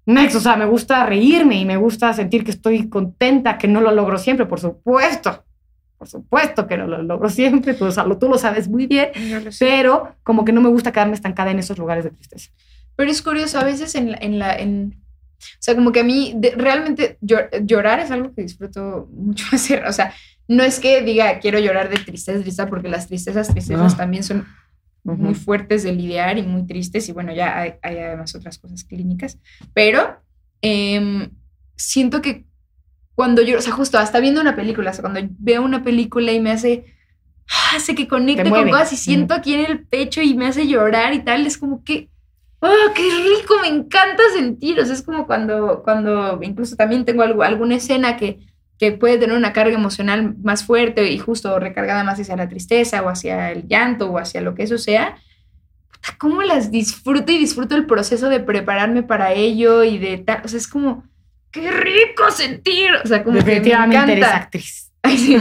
[0.06, 3.80] next, o sea, me gusta reírme y me gusta sentir que estoy contenta, que no
[3.80, 5.44] lo logro siempre, por supuesto.
[5.96, 8.86] Por supuesto que no lo logro siempre, tú, o sea, lo- tú lo sabes muy
[8.86, 9.08] bien,
[9.58, 12.50] pero como que no me gusta quedarme estancada en esos lugares de tristeza.
[12.96, 14.96] Pero es curioso, a veces en la, en la, en,
[15.40, 19.46] o sea, como que a mí de- realmente llor- llorar es algo que disfruto mucho
[19.52, 20.12] hacer, o sea,
[20.48, 23.96] no es que diga quiero llorar de tristeza, tristeza, porque las tristezas, tristezas No.
[23.96, 24.46] también son
[25.04, 28.84] muy fuertes de lidiar y muy tristes y bueno, ya hay, hay además otras cosas
[28.84, 29.38] clínicas,
[29.74, 30.16] pero
[30.62, 31.30] em,
[31.76, 32.46] siento que
[33.14, 36.32] cuando yo, o sea, justo hasta viendo una película, o sea, cuando veo una película
[36.32, 36.86] y me hace,
[37.74, 41.12] hace que conecte con cosas y siento aquí en el pecho y me hace llorar
[41.14, 42.08] y tal, es como que,
[42.62, 43.54] ¡ah, qué rico!
[43.60, 48.16] Me encanta sentir, o sea, es como cuando, cuando incluso también tengo algo, alguna escena
[48.16, 48.38] que,
[48.78, 53.02] que puede tener una carga emocional más fuerte y justo recargada más hacia la tristeza
[53.02, 55.16] o hacia el llanto o hacia lo que eso sea,
[56.18, 60.48] cómo las disfruto y disfruto el proceso de prepararme para ello y de tal, o
[60.48, 61.04] sea, es como,
[61.50, 64.36] qué rico sentir, o sea, como que me Definitivamente eres encanta.
[64.36, 64.90] actriz.
[65.02, 65.36] Ay, sí.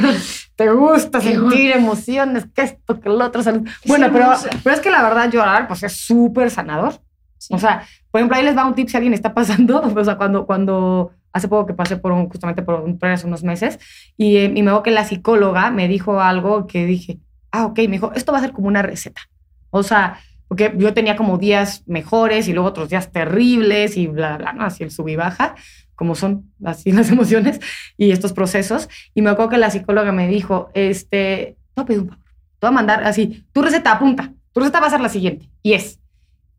[0.56, 3.42] Te gusta sentir emociones, que esto, que lo otro.
[3.42, 3.68] salud.
[3.86, 7.02] Bueno, pero, pero es que la verdad llorar pues es súper sanador.
[7.40, 7.54] Sí.
[7.54, 10.16] O sea, por ejemplo, ahí les va un tip si alguien está pasando, o sea,
[10.18, 13.80] cuando, cuando hace poco que pasé por un, justamente por un hace unos meses,
[14.16, 17.20] y, eh, y me veo que la psicóloga me dijo algo que dije,
[17.52, 19.22] ah, ok, me dijo, esto va a ser como una receta.
[19.70, 24.38] O sea, porque yo tenía como días mejores y luego otros días terribles y bla,
[24.38, 24.64] bla, ¿no?
[24.64, 25.56] Así el sub y baja,
[25.96, 27.60] como son así las emociones
[27.98, 28.88] y estos procesos.
[29.16, 32.24] Y me acuerdo que la psicóloga me dijo, este, a pedir un favor,
[32.60, 35.50] te voy a mandar así, tu receta apunta, tu receta va a ser la siguiente,
[35.64, 36.00] y es,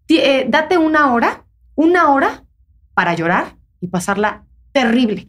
[0.09, 1.45] eh, date una hora,
[1.77, 2.43] una hora
[2.95, 4.45] para llorar y pasarla
[4.75, 5.29] terrible.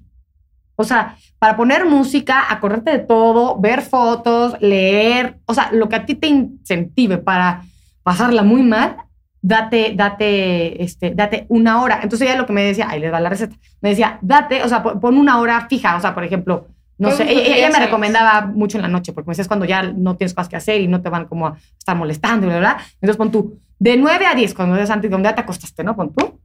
[0.75, 5.95] O sea, para poner música, acordarte de todo, ver fotos, leer, o sea, lo que
[5.95, 7.63] a ti te incentive para
[8.03, 8.97] pasarla muy mal,
[9.41, 11.99] date, date, este, date una hora.
[12.01, 14.67] Entonces ella lo que me decía, ahí les va la receta, me decía, date, o
[14.67, 16.67] sea, pon una hora fija, o sea, por ejemplo,
[16.97, 19.65] no sé, ella, ella días me recomendaba mucho en la noche, porque me decías cuando
[19.65, 22.59] ya no tienes cosas que hacer y no te van como a estar molestando bla,
[22.59, 22.85] bla, bla.
[22.95, 25.95] Entonces pon tú, de 9 a 10, cuando es antes, donde ya te acostaste, ¿no?
[25.95, 26.39] Pon tú,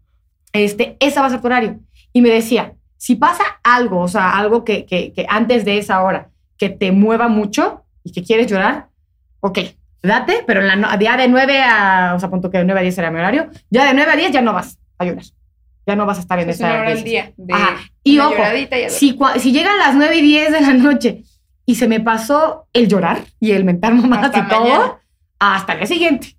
[0.53, 1.81] este, esa va a ser tu horario.
[2.13, 6.03] Y me decía, si pasa algo, o sea, algo que, que, que antes de esa
[6.03, 6.29] hora,
[6.59, 8.89] que te mueva mucho y que quieres llorar,
[9.41, 9.59] ok,
[10.03, 12.83] date, pero en la ya de 9 a, o sea, punto que de 9 a
[12.83, 15.25] 10 era mi horario, ya de 9 a 10 ya no vas a llorar.
[15.87, 16.75] ya no vas a estar en Es esa...
[16.75, 17.33] hora al día.
[17.39, 17.79] De Ajá.
[18.05, 21.23] Y ojo, y Si, si llegan las 9 y 10 de la noche
[21.65, 25.01] y se me pasó el llorar y el mentar mamadas y todo, mañana.
[25.39, 26.37] hasta el día siguiente.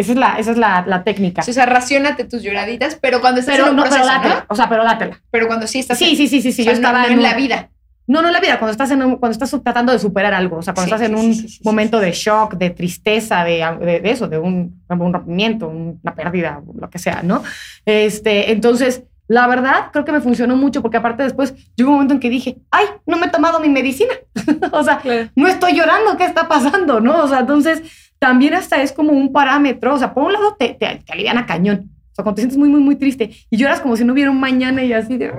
[0.00, 1.42] Esa es la, esa es la, la técnica.
[1.46, 4.22] O sea, racionate tus lloraditas, pero cuando estás pero en un no, proceso, pero ¿no?
[4.22, 4.46] dátela.
[4.48, 5.20] O sea, pero dátela.
[5.30, 6.62] Pero cuando sí estás Sí, en, sí, sí, sí, sí.
[6.62, 7.70] o sea, yo no- estaba no en la vida.
[8.06, 10.56] No, no en la vida, cuando estás, en un- cuando estás tratando de superar algo,
[10.56, 13.64] o sea, cuando Sí, estás en sí, un sí, momento de shock, de tristeza, de,
[13.80, 17.42] de, de eso, de un, un rompimiento, una pérdida, lo que sea, ¿no?
[17.84, 22.14] Este, entonces, la verdad, creo que me funcionó mucho porque aparte después llegó un momento
[22.14, 24.12] en que dije, ay, no me he tomado mi medicina.
[24.72, 25.00] o sea,
[25.36, 27.00] no estoy llorando, ¿qué está pasando?
[27.00, 27.22] ¿No?
[27.22, 27.82] O sea, entonces
[28.20, 31.38] también hasta es como un parámetro, o sea, por un lado te, te, te alivian
[31.38, 34.04] a cañón, o sea, cuando te sientes muy, muy, muy triste y lloras como si
[34.04, 35.32] no hubiera un mañana y así de,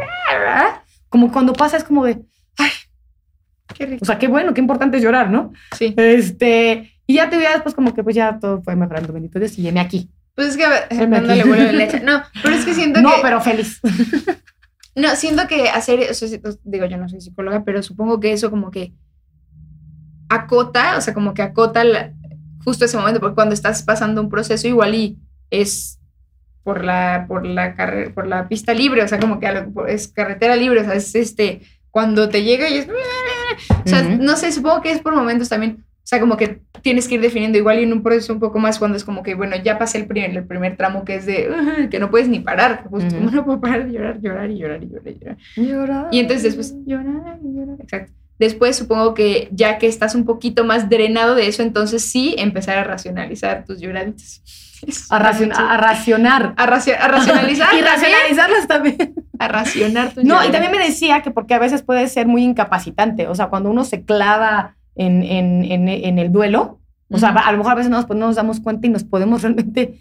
[1.08, 2.22] como cuando pasa es como de,
[2.58, 2.70] ay,
[3.74, 4.00] Qué rico.
[4.02, 5.54] o sea, qué bueno, qué importante es llorar, ¿no?
[5.78, 5.94] Sí.
[5.96, 9.58] Este, y ya te veas después como que pues ya todo fue mejorando, bendito Dios,
[9.58, 10.10] y aquí.
[10.36, 10.96] Pues es que aquí.
[10.98, 12.00] dándole vuelo de leche.
[12.02, 13.22] No, pero es que siento No, que.
[13.22, 13.80] pero feliz.
[14.94, 18.34] No, siento que hacer, o sea, si- digo, yo no soy psicóloga, pero supongo que
[18.34, 18.92] eso como que
[20.30, 22.12] acota, o sea, como que acota la-
[22.64, 25.18] justo ese momento, porque cuando estás pasando un proceso igual y
[25.50, 26.00] es
[26.64, 29.48] por la, por la carrera, por la pista libre, o sea, como que
[29.88, 34.24] es carretera libre, o sea, es este, cuando te llega y es, o sea, Ujú.
[34.24, 37.22] no sé, supongo que es por momentos también, o sea, como que tienes que ir
[37.22, 39.78] definiendo igual y en un proceso un poco más cuando es como que, bueno, ya
[39.80, 42.86] pasé el primer, el primer tramo que es de, "Ugh", que no puedes ni parar,
[42.90, 43.18] justo Ujú.
[43.18, 45.38] como no puedo parar de llorar, llorar y llorar y llorar y llorar.
[45.56, 46.08] Llorar.
[46.12, 47.78] Y entonces después llorar y llorar.
[47.80, 48.14] Exacto.
[48.42, 52.76] Después supongo que ya que estás un poquito más drenado de eso, entonces sí empezar
[52.80, 54.42] a racionalizar tus lloraditas.
[55.12, 56.56] A, racion- a racionar.
[56.58, 57.68] a, racio- a racionalizar.
[57.76, 57.86] y también.
[57.94, 59.14] racionalizarlas también.
[59.38, 62.44] A racionar tus No, y también me decía que porque a veces puede ser muy
[62.44, 66.80] incapacitante, o sea, cuando uno se clava en, en, en, en el duelo,
[67.12, 68.90] o sea, a lo mejor a veces no nos, pues, no nos damos cuenta y
[68.90, 70.00] nos podemos realmente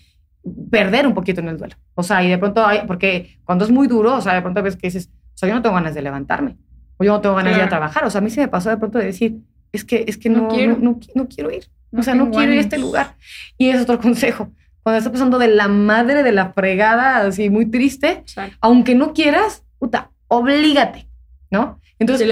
[0.71, 1.77] perder un poquito en el duelo.
[1.95, 4.63] O sea, y de pronto, hay, porque cuando es muy duro, o sea, de pronto
[4.63, 6.57] ves que dices, o sea, yo no tengo ganas de levantarme,
[7.01, 8.49] o yo no tengo ganas de ir a trabajar, o sea, a mí sí me
[8.49, 9.39] pasó de pronto de decir,
[9.73, 10.75] es que, es que No no, quiero.
[10.75, 11.65] no, no, no quiero ir,
[11.97, 13.15] o sea, no quiero ir a este lugar.
[13.57, 14.51] Y es otro consejo,
[14.83, 18.57] cuando estás pasando de la madre de la fregada, así muy triste, Exacto.
[18.61, 21.09] aunque no quieras, puta, oblígate,
[21.51, 21.81] ¿no?
[21.99, 22.27] Entonces,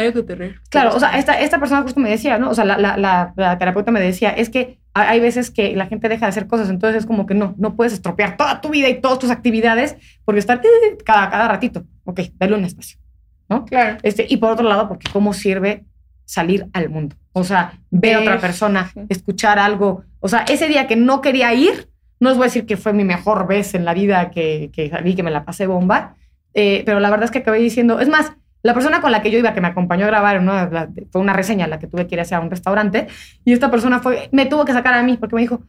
[0.70, 2.50] claro, o sea, esta, esta persona justo me decía, ¿no?
[2.50, 5.76] O sea, la, la, la, la terapeuta me decía, es que hay hay veces que
[5.76, 8.60] la gente deja de hacer cosas, entonces es como que no, no puedes estropear toda
[8.62, 11.84] tu vida y todas tus actividades porque estar eh, cada, cada ratito.
[12.04, 12.98] Ok, dale un espacio,
[13.48, 13.64] ¿no?
[13.64, 13.98] Claro.
[14.02, 15.84] Este, y por otro lado, porque cómo sirve
[16.24, 17.16] salir al mundo.
[17.32, 20.04] O sea, ver a otra persona, escuchar algo.
[20.20, 21.88] O sea, ese día que no quería ir,
[22.20, 24.90] no os voy a decir que fue mi mejor vez en la vida que, que
[24.90, 26.16] salí, que me la pasé bomba,
[26.54, 28.32] eh, pero la verdad es que acabé diciendo, es más,
[28.62, 31.32] la persona con la que yo iba, que me acompañó a grabar, la- fue una
[31.32, 33.06] reseña la que tuve que ir hacia un restaurante,
[33.44, 35.62] y esta persona fue, me tuvo que sacar a mí porque me dijo,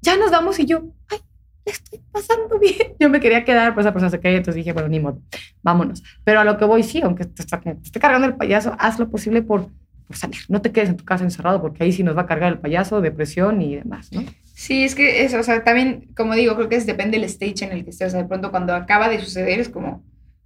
[0.00, 1.18] ya nos vamos, y yo, ay,
[1.64, 2.94] estoy pasando bien.
[3.00, 5.20] Yo me quería quedar, pues esa persona se entonces dije, bueno, ni modo,
[5.62, 6.02] vámonos.
[6.24, 8.98] Pero a lo que voy, sí, aunque te, está- te esté cargando el payaso, haz
[8.98, 9.68] lo posible por,
[10.06, 10.38] por salir.
[10.48, 12.58] No te quedes en tu casa encerrado, porque ahí sí nos va a cargar el
[12.58, 14.22] payaso, depresión y demás, ¿no?
[14.54, 17.64] Sí, es que eso, o sea, también, como digo, creo que es, depende del stage
[17.64, 18.08] en el que estés.
[18.08, 20.04] O sea, de pronto cuando acaba de suceder es como,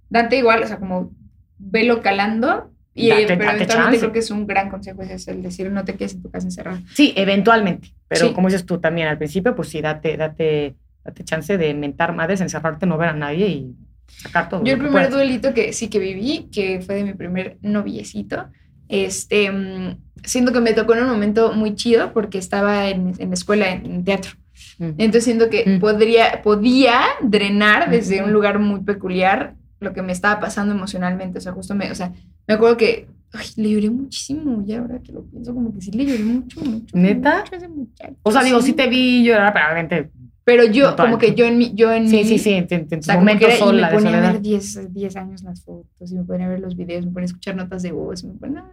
[0.09, 1.11] date igual, o sea, como
[1.57, 2.71] velo calando.
[2.97, 3.99] Y, Date- pero date eventualmente chance.
[3.99, 6.47] creo que es un gran consejo es el decir no te quedes en tu casa
[6.47, 6.79] encerrado.
[6.93, 7.89] Sí, eventualmente.
[8.07, 8.33] Pero Sí.
[8.33, 10.75] como dices tú también al principio, pues sí, date, date,
[11.05, 13.75] date chance de mentar madres, encerrarte, no ver a nadie y
[14.07, 14.63] sacar todo.
[14.63, 18.47] Yo el primer duelito que sí que viví, que fue de mi primer noviecito,
[18.89, 23.29] este, mm, siento que me tocó en un momento muy chido porque estaba en, en
[23.29, 24.31] la escuela en, teatro.
[24.79, 24.89] Mm.
[24.97, 25.79] Entonces siento que Mm.
[25.79, 28.25] podría, podía drenar desde Ujú.
[28.27, 31.37] un lugar muy peculiar lo que me estaba pasando emocionalmente.
[31.37, 32.11] O sea, justo me, o sea,
[32.47, 35.91] me acuerdo que ay, le lloré muchísimo y ahora que lo pienso, como que sí
[35.91, 36.95] le lloré mucho, mucho.
[36.97, 37.39] ¿Neta?
[37.41, 40.09] mucho a ese muchacho, O sea, digo, sí te vi llorar, pero obviamente.
[40.45, 42.83] Pero yo, como que yo en mi, yo en Sí, mi- sí, sí, en, en
[42.85, 45.15] o tus sea, como que momentos era- y sola me ponía a ver 10, 10
[45.15, 47.81] años las fotos y me ponía a ver los videos, me ponía a escuchar notas
[47.81, 48.63] de voz, me ponía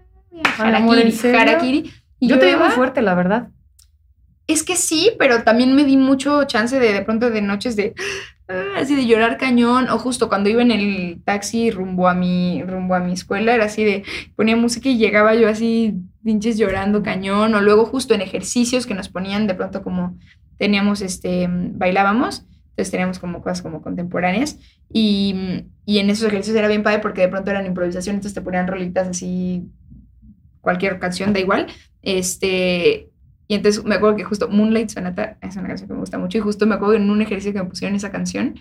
[0.60, 1.90] amor, ¿en harakiri, harakiri.
[2.20, 3.48] Y Yo te vi muy fuerte, la verdad.
[4.46, 7.94] Es que sí, pero también me di mucho chance de de pronto de noches de
[8.48, 12.62] ah, así de llorar cañón o justo cuando iba en el taxi rumbo a mi
[12.64, 14.02] rumbo a mi escuela era así de
[14.36, 18.94] ponía música y llegaba yo así pinches llorando cañón o luego justo en ejercicios que
[18.94, 20.18] nos ponían de pronto como
[20.58, 24.58] teníamos este bailábamos entonces teníamos como cosas como contemporáneas
[24.92, 28.40] y, y en esos ejercicios era bien padre porque de pronto eran improvisación entonces te
[28.40, 29.68] ponían rolitas así
[30.60, 31.66] cualquier canción da igual
[32.02, 33.10] este
[33.48, 36.38] y entonces me acuerdo que justo Moonlight Sonata es una canción que me gusta mucho
[36.38, 38.54] y justo me acuerdo en un ejercicio que me pusieron esa canción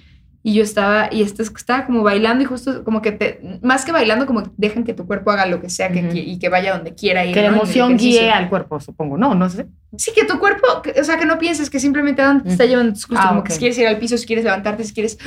[0.44, 3.92] y yo estaba y esto estaba como bailando y justo como que te más que
[3.92, 6.14] bailando como dejan que tu cuerpo haga lo que sea que, Ujú.
[6.14, 9.18] que- y que vaya donde quiera ir Que la emoción guíe al cuerpo, supongo.
[9.18, 9.68] No, no sé.
[9.98, 12.50] Sí, que tu cuerpo, que- o sea, que no pienses que simplemente a dónde te
[12.52, 14.94] está llevando gustos, Ah, como que si quieres ir al piso, si quieres levantarte, si
[14.94, 15.18] quieres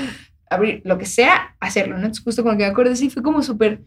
[0.50, 2.00] abrir lo que sea, hacerlo, ¿no?
[2.02, 3.82] Entonces justo como que me acuerdo, sí, fue como súper,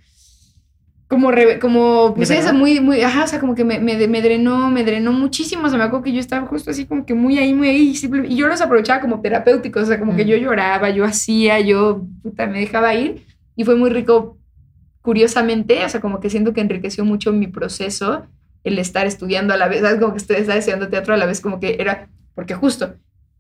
[1.08, 4.08] como, re- como, pues ¿De eso, muy, muy, ajá, o sea, como que me, me,
[4.08, 7.05] me drenó, me drenó muchísimo, o sea, me acuerdo que yo estaba justo así como
[7.05, 9.99] que muy ahí, muy ahí, y simple- y yo los aprovechaba como terapéuticos, o sea,
[9.99, 10.28] como que Mm.
[10.28, 14.38] yo lloraba, yo hacía, yo, puta, me dejaba ir, y fue muy rico,
[15.01, 18.26] curiosamente, o sea, como que siento que enriqueció mucho mi proceso
[18.64, 19.99] el estar estudiando a la vez, ¿sabes?
[20.01, 22.95] Como que estaba estudiando teatro a la vez, como que era, porque justo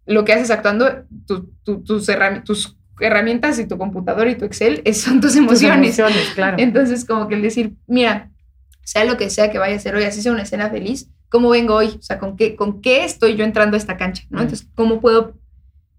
[0.05, 2.05] lo que haces actuando, tu- tu- tus,
[2.45, 5.99] tus herramientas y tu computador y tu Excel es- son tus Tus emociones.
[5.99, 6.57] emociones, claro.
[6.59, 8.31] Entonces, como que el decir, mira,
[8.83, 11.49] sea lo que sea que vaya a hacer hoy, así sea una escena feliz, ¿cómo
[11.49, 11.87] vengo hoy?
[11.99, 14.23] O sea, ¿con qué, con qué estoy yo entrando a esta cancha?
[14.29, 14.39] ¿no?
[14.39, 14.41] Mm.
[14.43, 15.37] Entonces, ¿cómo puedo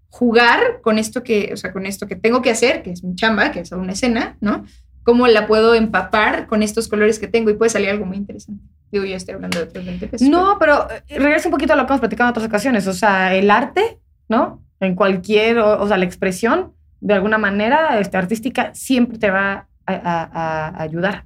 [0.09, 3.15] jugar con esto que, o sea, con esto que tengo que hacer, que es mi
[3.15, 4.65] chamba, que es una escena, ¿no?
[5.03, 7.49] ¿Cómo la puedo empapar con estos colores que tengo?
[7.49, 8.63] Y puede salir algo muy interesante.
[8.91, 10.27] Digo, yo estoy hablando de otros 20 pesos.
[10.27, 12.87] No, pero eh, regreso un poquito a lo que hemos platicado en otras ocasiones.
[12.87, 14.63] O sea, el arte, ¿no?
[14.79, 19.67] En cualquier, o, o sea, la expresión, de alguna manera, este, artística, siempre te va
[19.85, 21.25] a, a- a ayudar.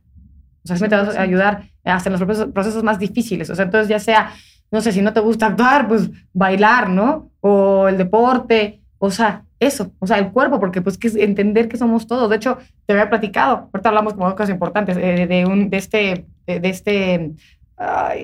[0.64, 1.20] O sea, siempre te va a 100%.
[1.20, 3.50] ayudar hasta en los procesos, procesos más difíciles.
[3.50, 4.32] O sea, entonces ya sea,
[4.72, 7.30] no sé, si no te gusta actuar, pues bailar, ¿no?
[7.42, 11.68] O el deporte, o sea, eso, o sea, el cuerpo, porque pues que es entender
[11.70, 12.30] que somos todos.
[12.30, 15.78] De hecho, te había platicado, ahorita hablamos como de cosas importantes, eh, de, un, de
[15.78, 17.32] este, de, de este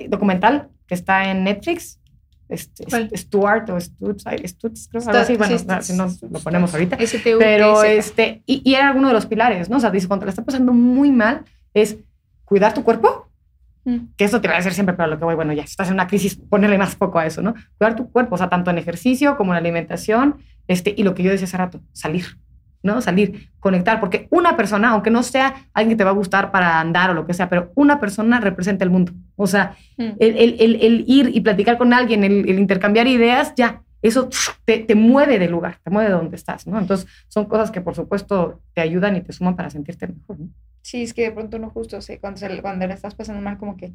[0.08, 1.99] documental que está en Netflix.
[2.50, 3.10] Este, ¿Cuál?
[3.16, 6.32] Stuart o Stutz, Stutz, creo, algo así, bueno, sí, no, si no Stutz.
[6.32, 6.98] lo ponemos ahorita.
[7.06, 9.76] STU, Pero este, y, y era uno de los pilares, ¿no?
[9.76, 11.96] O sea, dice, cuando la está pasando muy mal, es
[12.44, 13.28] cuidar tu cuerpo,
[13.84, 14.12] Mm.
[14.16, 15.88] que eso te va a decir siempre, pero lo que voy, bueno, ya si estás
[15.88, 17.54] en una crisis, ponerle más foco a eso, ¿no?
[17.78, 20.36] Cuidar tu cuerpo, o sea, tanto en ejercicio como en alimentación,
[20.68, 22.26] este, y lo que yo decía hace rato, salir,
[22.82, 23.00] ¿no?
[23.00, 26.80] Salir, conectar, porque una persona, aunque no sea alguien que te va a gustar para
[26.80, 29.12] andar o lo que sea, pero una persona representa el mundo.
[29.36, 30.02] O sea, Mm.
[30.18, 34.30] el, el- el- el ir y platicar con alguien, el, intercambiar ideas, ya, eso
[34.64, 36.78] te, te mueve del lugar, te mueve de donde estás, ¿no?
[36.78, 40.48] Entonces, son cosas que, por supuesto, te ayudan y te suman para sentirte mejor, ¿no?
[40.82, 43.42] Sí, es que de pronto no justo, o sea, cuando, se- cuando la estás pasando
[43.42, 43.92] mal, como que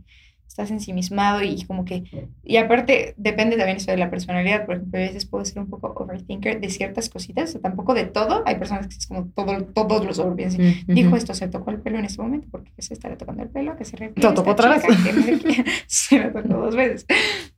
[0.48, 2.04] estás ensimismado y como que...
[2.44, 4.66] Y aparte, depende también eso de la personalidad.
[4.66, 7.94] Por ejemplo, a veces puedo ser un poco overthinker de ciertas cositas, o sea, tampoco
[7.94, 8.44] de todo.
[8.46, 10.86] Hay personas que es como todo, todos los overpiensan.
[10.88, 13.76] Dijo esto, se tocó el pelo en ese momento, porque se estará tocando el pelo,
[13.76, 15.66] que se refiere tocó otra chica que sé qué.
[15.88, 17.06] Se me tocó dos veces.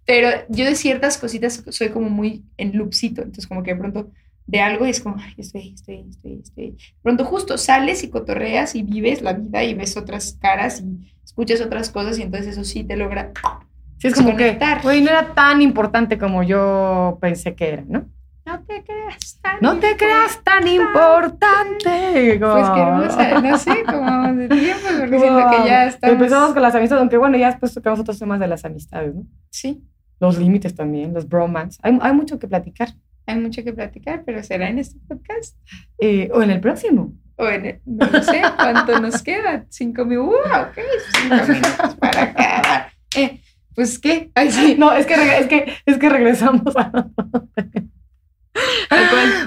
[0.05, 4.11] Pero yo de ciertas cositas soy como muy en loopcito, entonces como que de pronto
[4.47, 6.77] de algo y es como, ay, estoy, estoy, estoy, estoy.
[7.03, 11.61] Pronto justo sales y cotorreas y vives la vida y ves otras caras y escuchas
[11.61, 13.31] otras cosas y entonces eso sí te logra.
[13.99, 18.05] Sí, es como que, güey, no era tan importante como yo pensé que era, ¿no?
[18.45, 22.39] No te creas tan No te creas tan importante.
[22.39, 26.13] como- Pues qué hermosa, no sé, como de tiempo, porque siento que ya estamos...
[26.13, 29.23] Empezamos con las amistades, aunque bueno, ya después tocamos otros temas de las amistades, ¿no?
[29.49, 29.83] Sí,
[30.19, 31.77] Los límites también, los bromance.
[31.83, 32.89] Hay, hay mucho que platicar.
[33.27, 35.57] Hay mucho que platicar, pero será en este podcast.
[35.99, 37.13] Eh, o en el próximo.
[37.35, 39.65] O en el- no lo sé cuánto nos queda.
[39.69, 40.39] Cinco minutos.
[40.45, 40.77] Uh, ok,
[41.21, 42.91] cinco minutos para acabar.
[43.15, 43.41] Eh,
[43.75, 44.31] pues qué.
[44.33, 44.75] Ay, sí.
[44.77, 46.91] No, es que, es que, es que regresamos a...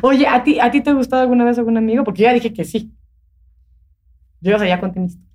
[0.02, 2.04] Oye, ¿a ti, ¿a ti te ha gustado alguna vez algún amigo?
[2.04, 2.92] Porque yo ya dije que sí.
[4.40, 5.28] Yo o sea, ya conté mi historia.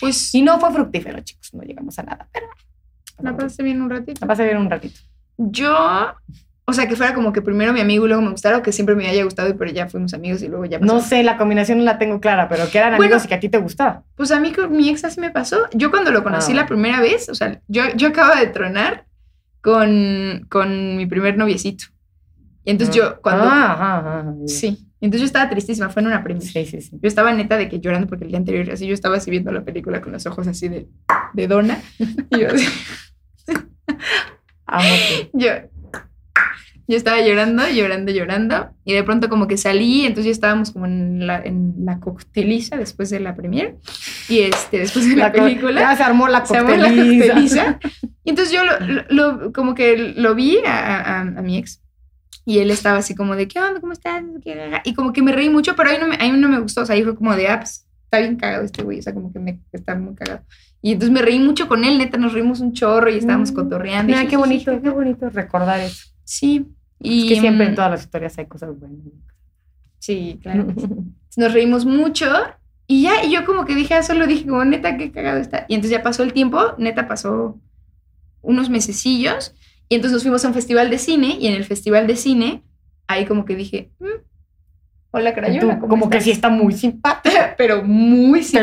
[0.00, 1.52] Pues Y no fue fructífero, chicos.
[1.54, 2.28] No llegamos a nada.
[2.32, 2.46] Pero
[3.20, 4.20] la pasé bien un ratito.
[4.20, 4.98] la pasé bien un ratito.
[5.36, 6.14] Yo,
[6.70, 8.72] o sea, que fuera como que primero mi amigo y luego me gustara, o que
[8.72, 10.92] siempre me haya gustado, pero ya fuimos amigos y luego ya pasó.
[10.92, 13.04] No sé, la combinación no la tengo clara, pero que eran Bueno.
[13.14, 14.04] amigos y que a ti te gustaba.
[14.16, 15.66] Pues a mí mi ex así me pasó.
[15.72, 16.56] Yo cuando lo conocí Ah.
[16.56, 19.06] la primera vez, o sea, yo, yo acababa de tronar
[19.62, 21.86] con, con mi primer noviecito.
[22.64, 23.44] Y entonces yo, cuando...
[23.46, 24.34] Ah.
[24.46, 24.84] Sí.
[25.00, 26.42] Entonces yo estaba tristísima, fue en una premia.
[26.42, 26.90] Sí, sí, sí.
[27.00, 29.50] Yo estaba neta de que llorando porque el día anterior, así yo estaba así viendo
[29.52, 30.86] la película con los ojos así de,
[31.32, 31.80] de dona.
[32.30, 32.68] Y yo, así-
[35.32, 35.48] yo,
[36.88, 38.70] yo estaba llorando, llorando, llorando.
[38.84, 42.76] Y de pronto como que salí, entonces ya estábamos como en la, en la cocteliza
[42.78, 43.76] después de la premier.
[44.28, 45.80] Y este, después de la, co- película.
[45.82, 47.26] Ya se armó la se armó la cocteliza.
[47.26, 47.78] cocteliza.
[48.24, 49.04] Y entonces yo lo,
[49.38, 51.82] lo- como que lo vi a, a- a mi ex.
[52.44, 53.80] Y él estaba así como de, ¿qué onda?
[53.80, 54.22] ¿Cómo estás?
[54.84, 56.58] Y como que me reí mucho, pero a mí no me, a mí no me
[56.60, 56.80] gustó.
[56.82, 58.98] O sea, ahí fue como de, ah, pues, está bien cagado este güey.
[58.98, 60.40] O sea, como que me está muy cagado.
[60.80, 63.54] Y entonces me reí mucho con él, neta, nos reímos un chorro y estábamos Mm.
[63.54, 64.10] cotorreando.
[64.12, 66.06] Mira, Y qué bonito, qué bonito recordar eso.
[66.24, 66.66] Sí.
[67.00, 68.98] Y, Es que siempre en mm, todas las historias hay cosas buenas.
[69.98, 70.66] Sí, claro.
[71.36, 72.26] Nos reímos mucho.
[72.86, 75.66] Y ya, y yo como que dije, ah, solo dije como, neta, qué cagado está.
[75.68, 77.60] Y entonces ya pasó el tiempo, neta, pasó
[78.40, 79.54] unos mesecillos.
[79.88, 81.36] Y entonces nos fuimos a un festival de cine.
[81.38, 82.62] Y en el festival de cine,
[83.06, 84.06] ahí como que dije, "Mm,
[85.10, 85.78] hola, Crayola.
[85.78, 86.24] ¿cómo como que estás?".
[86.24, 87.34] sí está muy simpático.
[87.58, 88.42] pero muy.
[88.42, 88.58] Sí.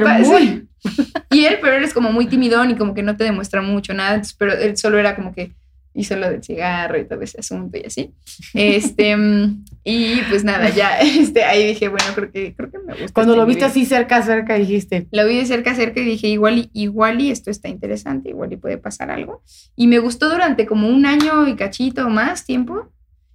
[1.31, 3.93] Y él, pero él es como muy timidón y como que no te demuestra mucho
[3.93, 4.15] nada.
[4.15, 5.51] entonces, pero él solo era como que
[5.95, 8.11] hizo lo del cigarro y todo ese asunto y así.
[8.53, 12.93] Este, mm, y pues nada, ya este, ahí dije, bueno, creo que, creo que me
[12.93, 13.13] gusta.
[13.13, 13.83] Cuando este lo viste individuo.
[13.83, 15.07] así cerca, cerca, dijiste.
[15.11, 18.53] Lo vi de cerca, cerca y dije, igual y, igual y esto está interesante, igual
[18.53, 19.41] y puede pasar algo.
[19.75, 22.91] Y me gustó durante como un año y cachito o más tiempo.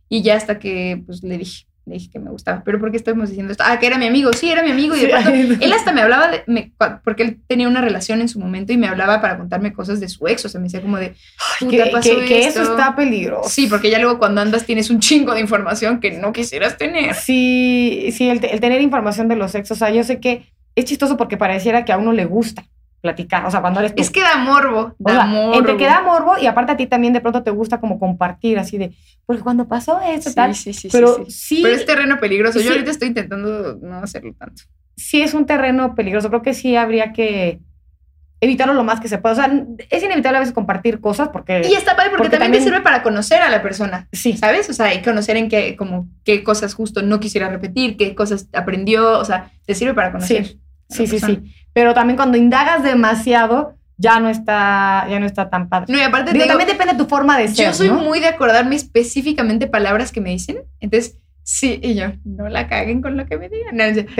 [0.08, 2.62] Y ya hasta que pues le dije, le dije que me gustaba.
[2.64, 3.64] Pero ¿por qué estamos diciendo esto?
[3.66, 4.32] Ah, que era mi amigo.
[4.32, 4.96] Sí, era mi amigo.
[4.96, 6.72] Y de pronto, él hasta me hablaba de, me-
[7.04, 10.08] porque él tenía una relación en su momento y me hablaba para contarme cosas de
[10.08, 10.44] su ex.
[10.44, 11.14] O sea, me decía como de,
[11.58, 13.50] puta, que, pasó que- que eso está peligroso.
[13.50, 17.14] Sí, porque ya luego cuando andas tienes un chingo de información que no quisieras tener.
[17.14, 19.76] Sí, sí, el, el tener información de los sexos.
[19.76, 22.64] O sea, yo sé que es chistoso porque pareciera que a uno le gusta
[23.00, 23.44] platicar.
[23.46, 24.02] O sea, cuando eres tú.
[24.02, 25.54] Es que da morbo, O da sea, morbo.
[25.54, 28.58] entre que da morbo y aparte a ti también de pronto te gusta como compartir
[28.58, 28.92] así de,
[29.26, 30.54] porque cuando pasó esto, Sí, tal.
[30.54, 31.30] sí, sí, sí, pero sí.
[31.30, 32.58] sí, Pero es terreno peligroso.
[32.58, 32.70] Yo Sí.
[32.72, 34.62] ahorita estoy intentando no hacerlo tanto.
[34.96, 36.28] sí es un terreno peligroso.
[36.28, 37.60] Creo que sí habría que
[38.42, 39.32] evitarlo lo más que se pueda.
[39.34, 39.50] O sea,
[39.90, 41.60] es inevitable a veces compartir cosas porque...
[41.68, 44.36] Y está padre porque, Porque también, te también- sirve para conocer a la persona, sí,
[44.36, 44.68] ¿sabes?
[44.70, 48.48] O sea, y conocer en qué, como, qué cosas justo no quisiera repetir, qué cosas
[48.54, 50.46] aprendió, o sea, te sirve para conocer.
[50.46, 51.40] Sí, a la sí, sí, persona.
[51.44, 51.54] sí.
[51.72, 55.92] Pero también cuando indagas demasiado, ya no está, ya no está tan padre.
[55.92, 57.88] No, y aparte te Digo, digo, también depende de tu forma de ser, yo soy
[57.88, 57.96] ¿no?
[57.96, 63.02] muy de acordarme específicamente palabras que me dicen, entonces, sí, y yo, no la caguen
[63.02, 63.76] con lo que me digan.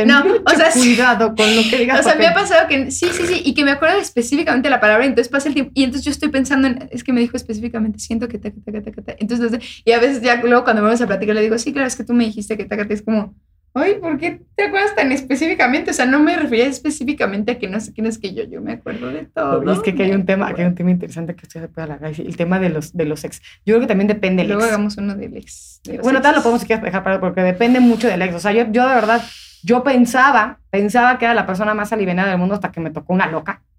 [0.06, 2.00] No, no, o sea, cuidado con lo que digas.
[2.00, 4.80] O sea, me ha pasado que sí, sí, sí, y que me acuerdo específicamente la
[4.80, 7.38] palabra, entonces pasa el tiempo, y entonces yo estoy pensando en, es que me dijo
[7.38, 9.16] específicamente, siento que taca, taca, taca, taca.
[9.18, 11.96] Entonces, y a veces ya luego cuando vamos a platicar le digo, sí, claro, es
[11.96, 13.34] que tú me dijiste que taca, taca", es como,
[13.74, 15.90] ay, ¿por qué te acuerdas tan específicamente?
[15.92, 18.60] O sea, no me refería específicamente a que no sé quién es que yo, yo
[18.60, 19.72] me acuerdo de todo.
[19.72, 21.84] Es que, que hay un tema, que hay un tema interesante que usted se puede
[21.84, 23.40] alargar, el tema de los, de los ex.
[23.64, 24.72] Yo creo que también depende del Luego ex.
[24.72, 25.80] hagamos uno del ex.
[25.84, 28.34] de Bueno, tal lo podemos dejar para porque depende mucho del ex.
[28.34, 29.22] O sea, yo, yo de verdad,
[29.62, 33.12] yo pensaba, pensaba que era la persona más aliviada del mundo hasta que me tocó
[33.12, 33.62] una loca.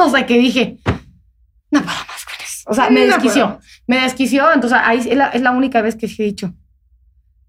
[0.00, 0.78] O sea, que dije,
[1.72, 2.70] no puedo más con eso.
[2.70, 3.60] O sea, me No desquició, puedo.
[3.88, 4.52] me desquició.
[4.52, 6.54] Entonces, ahí es la, es la única vez que sí he dicho,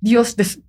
[0.02, 0.60] Dios, des-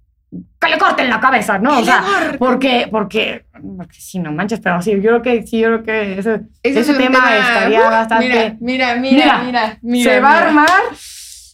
[0.61, 1.79] que le corten la cabeza, ¿no?
[1.79, 2.03] O sea,
[2.39, 3.45] porque, porque,
[3.77, 6.81] porque sí, no manches, pero sí, yo creo que sí, yo creo que ese, Ese,
[6.81, 8.57] ese es un tema, estaría uh, bastante.
[8.61, 10.69] Mira, mira, mira, Mira, mira, se va a armar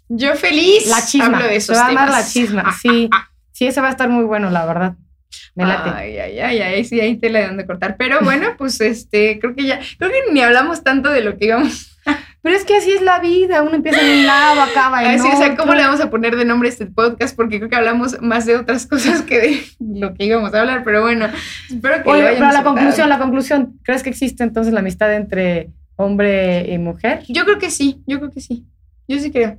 [0.09, 0.87] Yo feliz.
[0.89, 1.39] la chisma.
[1.39, 3.09] Hablo de se esos va a armar la chisma, sí.
[3.53, 4.95] Sí, ese va a estar muy bueno, la verdad.
[5.55, 5.91] Me late.
[5.95, 7.97] Ay, ay, ay, ay, sí, ahí te la de dónde cortar.
[7.97, 11.47] Pero bueno, pues este, creo que ya, creo que ni hablamos tanto de lo que
[11.47, 11.96] íbamos
[12.43, 15.33] Pero es que así es la vida, uno empieza en un lado, acaba en decir.
[15.35, 15.57] O sea, otro.
[15.65, 17.35] ¿cómo le vamos a poner de nombre a este podcast?
[17.35, 20.85] Porque creo que hablamos más de otras cosas que de lo que íbamos a hablar.
[20.85, 21.27] Pero bueno,
[21.69, 24.81] espero que Oye, lo hayan pero la conclusión, la conclusión, ¿crees que existe entonces la
[24.81, 27.23] amistad entre hombre y mujer?
[27.29, 28.65] Yo creo que sí, yo creo que sí.
[29.09, 29.59] Yo sí creo.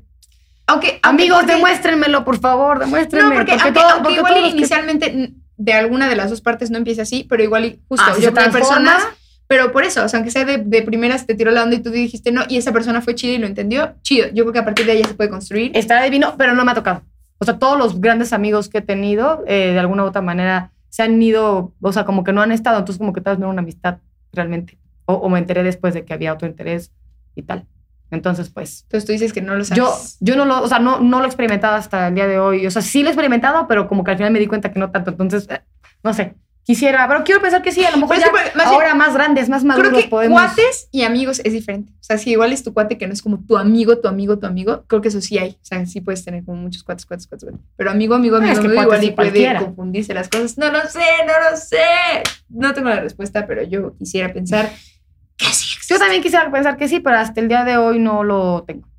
[0.67, 3.29] Aunque, Amigos, porque- demuéstrenmelo, por favor, demuéstrenme.
[3.29, 6.69] No, porque, aunque, todo- aunque porque igual que- inicialmente de alguna de las dos partes
[6.71, 9.03] no empieza así, pero igual y justo Ah, yo creo personas,
[9.47, 11.79] pero por eso, o sea, aunque sea de, de primeras te tiró la onda y
[11.79, 14.27] tú dijiste no, y esa persona fue chida y lo entendió, chido.
[14.33, 15.71] Yo creo que a partir de ahí ya se puede construir.
[15.73, 17.03] Está divino, pero no me ha tocado.
[17.39, 20.71] O sea, todos los grandes amigos que he tenido, eh, de alguna u otra manera,
[20.89, 23.39] se han ido, o sea, como que no han estado, entonces como que tal vez
[23.39, 23.99] no era una amistad
[24.33, 24.77] realmente.
[25.05, 26.91] O, o me enteré después de que había otro interés
[27.35, 27.65] y tal.
[28.09, 29.77] Entonces, pues, Entonces tú dices que no lo sabes.
[29.77, 32.39] yo, yo no lo, o sea, no, no lo he experimentado hasta el día de
[32.39, 32.65] hoy.
[32.65, 34.79] O sea, sí lo he experimentado, pero como que al final me di cuenta que
[34.79, 35.11] no tanto.
[35.11, 35.61] Entonces, eh,
[36.03, 36.35] no sé,
[36.67, 38.75] quisiera, pero quiero pensar que sí, a lo mejor es ya que, pues, más bien,
[38.75, 40.39] ahora más grandes, más creo maduros que podemos...
[40.39, 41.93] cuates y amigos es diferente.
[41.93, 44.37] O sea, si igual es tu cuate que no es como tu amigo, tu amigo,
[44.37, 45.51] tu amigo, creo que eso sí hay.
[45.51, 47.49] O sea, sí puedes tener como muchos cuates, cuates, cuates.
[47.49, 47.65] cuates.
[47.77, 50.57] Pero amigo, amigo, Ah, amigo, es que amigo, cuates igual y puede confundirse las cosas.
[50.57, 51.77] No lo sé, no lo sé.
[52.49, 54.69] No tengo la respuesta, pero yo quisiera pensar
[55.37, 55.93] que sí existe.
[55.93, 58.89] Yo también quisiera pensar que sí, pero hasta el día de hoy no lo tengo.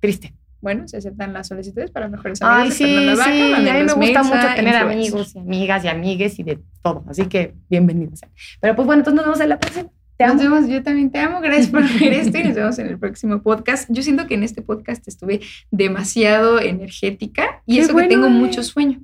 [0.00, 0.34] Triste.
[0.60, 2.80] Bueno, se aceptan las solicitudes para mejores amigos.
[2.80, 3.52] Ay, sí, Vaca, sí.
[3.52, 4.90] A mí me gusta mucho tener influencers.
[4.92, 7.04] amigos y amigas y amigues y de todo.
[7.08, 8.20] Así que bienvenidos.
[8.60, 9.88] Pero pues bueno, entonces nos vemos en la próxima.
[10.16, 10.56] Te Nos amo.
[10.56, 13.40] vemos, yo también te amo, gracias por ver esto y nos vemos en el próximo
[13.40, 13.88] podcast.
[13.88, 18.26] Yo siento que en este podcast estuve demasiado energética y Qué eso bueno, que tengo
[18.26, 18.30] eh.
[18.30, 19.00] mucho sueño,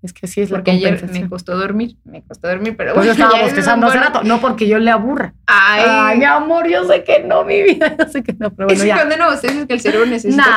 [0.00, 1.28] Es que sí es la porque ayer me compensación.
[1.28, 4.00] costó dormir, me costó dormir, pero Pues yo bueno, estaba ya es bostezando un hace
[4.00, 4.22] rato.
[4.22, 5.34] No porque yo le aburra.
[5.46, 7.96] Ay, Ay, mi amor, yo sé que no, mi vida.
[7.98, 8.94] Yo sé que no, pero es bueno, que ya.
[8.94, 10.52] cuando no bosteces que el cerebro necesita Nah,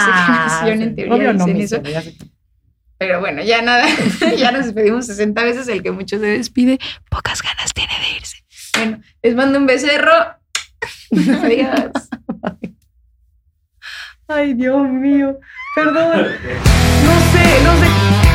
[0.45, 1.81] oxigenación, en teoría obvio no, eso.
[1.81, 2.15] ya sé.
[2.99, 3.85] Pero bueno, ya nada,
[4.37, 6.77] ya nos despedimos 60 veces, el que mucho se despide,
[7.09, 8.37] pocas ganas tiene de irse.
[8.77, 10.13] Bueno, les mando un becerro.
[11.43, 11.91] Adiós.
[14.27, 15.39] Ay, Dios mío.
[15.75, 16.27] Perdón.
[17.05, 18.30] No sé, no sé.